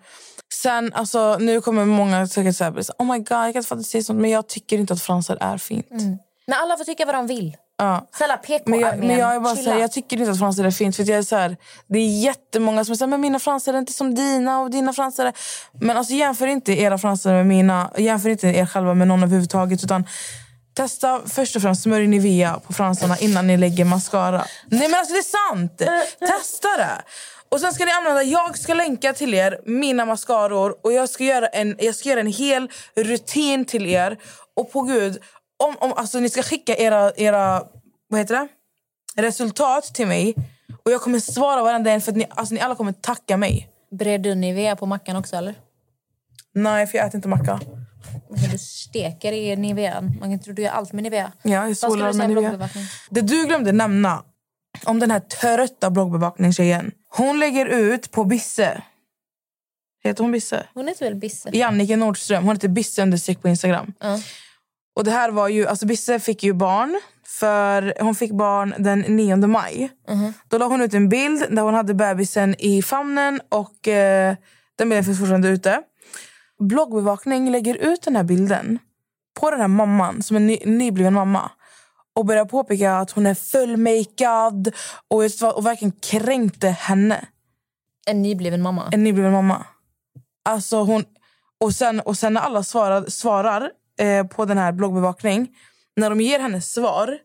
[0.55, 4.21] sen, alltså, nu kommer många säkert säga oh my god, jag kan inte säga sånt.
[4.21, 5.87] Men jag tycker inte att fransar är fint.
[6.47, 7.57] Men alla får tycka vad de vill.
[7.79, 8.09] Ja.
[8.13, 9.65] Snälla på Men jag, men jag, är bara Chilla.
[9.65, 10.97] så här, jag tycker inte att fransar är fint.
[10.97, 13.93] För jag är så här, det är jättemånga som säger men mina fransar är inte
[13.93, 14.61] som dina.
[14.61, 15.33] och dina fransar är...
[15.73, 17.91] Men alltså, jämför inte era fransar med mina.
[17.97, 19.85] Jämför inte er själva med någon överhuvudtaget.
[19.85, 20.07] Utan
[20.75, 24.45] testa först och främst smörj Nivea på fransarna innan ni lägger mascara.
[24.67, 25.79] Nej men alltså det är sant!
[26.19, 27.03] Testa det!
[27.51, 31.25] Och sen ska ni använda, jag ska länka till er mina mascaror och jag ska
[31.25, 34.19] göra en, jag ska göra en hel rutin till er.
[34.57, 35.19] Och på gud,
[35.57, 37.63] om, om, alltså, ni ska skicka era, era
[38.09, 38.49] vad heter det?
[39.17, 40.35] resultat till mig.
[40.85, 43.69] Och jag kommer svara varenda en för att ni, alltså, ni alla kommer tacka mig.
[43.91, 45.55] Bred du Nivea på mackan också eller?
[46.55, 47.61] Nej, för jag äter inte macka.
[48.53, 50.17] Du steker i Nivean.
[50.21, 51.33] Man kan tro du gör allt med Nivea.
[51.43, 52.69] Ja, jag solar med Nivea.
[53.11, 54.23] Det du glömde nämna
[54.85, 56.93] om den här trötta bloggbevakningstjejen.
[57.17, 58.83] Hon lägger ut på Bisse.
[60.05, 60.67] Heter hon Bisse?
[60.75, 61.51] Hon heter väl Bisse?
[61.53, 62.45] Jannike Nordström.
[62.45, 63.93] Hon heter Bisse understreck på Instagram.
[64.01, 64.19] Ja.
[64.97, 67.01] Och det här var ju, alltså Bisse fick ju barn.
[67.27, 69.91] För Hon fick barn den 9 maj.
[70.49, 73.41] Då la hon ut en bild där hon hade bebisen i famnen.
[73.49, 74.37] Och eh,
[74.77, 75.83] Den bilden finns fortfarande ute.
[76.59, 78.79] Bloggbevakning lägger ut den här bilden
[79.41, 81.51] på den här mamman som är ny, nybliven mamma
[82.17, 84.73] och börjar påpeka att hon är fullmakead
[85.09, 85.23] och,
[85.57, 87.25] och verkligen kränkte henne.
[88.07, 88.89] En nybliven mamma.
[88.93, 89.67] En nybliven mamma.
[90.45, 91.05] Alltså hon,
[91.61, 95.49] och, sen, och sen när alla svarar, svarar eh, på den här bloggbevakning
[95.97, 97.19] när de ger henne svar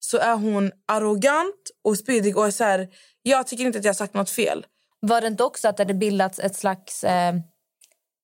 [0.00, 2.88] så är hon arrogant och spydig och är så här,
[3.22, 4.66] jag tycker inte att jag har sagt något fel.
[5.00, 7.34] Var det inte också att det hade bildats ett slags eh,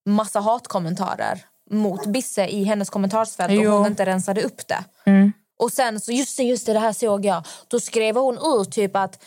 [0.07, 3.73] massa hatkommentarer mot Bisse i hennes kommentarsfält Jo.
[3.73, 4.85] och hon inte rensade upp det?
[5.59, 7.47] Och sen, så just det, just det, det här såg jag.
[7.69, 9.25] Då skrev hon ut typ att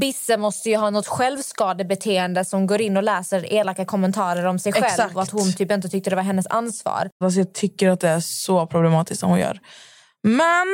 [0.00, 4.72] Bisse måste ju ha något självskadebeteende som går in och läser elaka kommentarer om sig
[4.72, 5.16] själv Exakt.
[5.16, 7.08] och att hon typ inte tyckte det var hennes ansvar.
[7.24, 9.60] Alltså jag tycker att det är så problematiskt som hon gör.
[10.22, 10.66] Men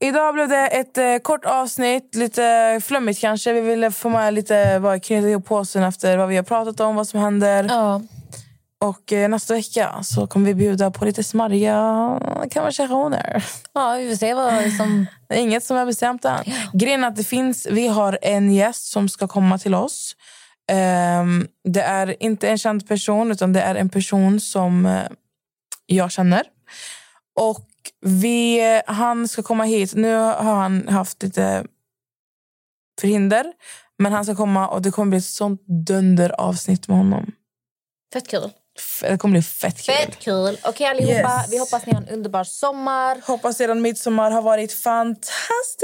[0.00, 3.52] idag blev det ett eh, kort avsnitt, lite flummigt kanske.
[3.52, 6.96] Vi ville få med lite, bara knyta ihop påsen efter vad vi har pratat om,
[6.96, 7.66] vad som händer.
[7.68, 8.00] Ja.
[8.80, 11.74] Och eh, nästa vecka så kommer vi bjuda på lite smarriga
[12.52, 13.44] konversationer.
[13.72, 15.06] ja, vi får se vad som...
[15.28, 16.44] Det är inget som är bestämt än.
[16.72, 20.16] Grejen att det finns, vi har en gäst som ska komma till oss.
[20.70, 25.08] Ehm, det är inte en känd person utan det är en person som eh,
[25.86, 26.42] jag känner.
[27.40, 27.66] Och
[28.00, 29.94] vi, han ska komma hit.
[29.94, 31.66] Nu har han haft lite
[33.00, 33.52] förhinder.
[33.98, 37.32] Men han ska komma och det kommer bli ett sånt dunderavsnitt med honom.
[38.12, 38.50] Fett kul.
[39.00, 39.94] Det kommer bli fett kul.
[39.94, 40.58] Fett kul.
[40.64, 41.46] Okej allihopa, Yes.
[41.52, 43.20] vi hoppas ni har en underbar sommar.
[43.26, 45.82] Hoppas eran midsommar har varit fantastisk.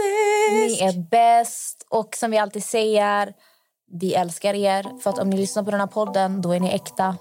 [0.52, 1.86] Ni är bäst.
[1.88, 3.32] Och som vi alltid säger,
[4.00, 5.00] vi älskar er.
[5.02, 7.16] För att om ni lyssnar på den här podden, då är ni äkta.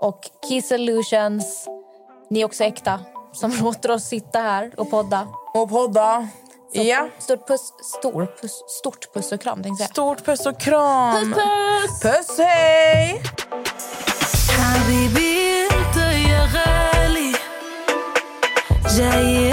[0.00, 1.66] Och Key Solutions,
[2.30, 3.00] ni är också äkta.
[3.32, 5.28] Som låter oss sitta här och podda.
[5.54, 6.28] Och podda.
[6.74, 7.08] Så Ja.
[7.18, 9.90] Stort puss, stor puss, stort puss och kram tänkte jag.
[9.90, 11.32] Stort puss och kram.
[11.34, 12.00] Puss!
[12.02, 13.22] Puss hej!
[14.72, 17.32] حبيبي انت يا غالي.
[18.96, 19.52] جاي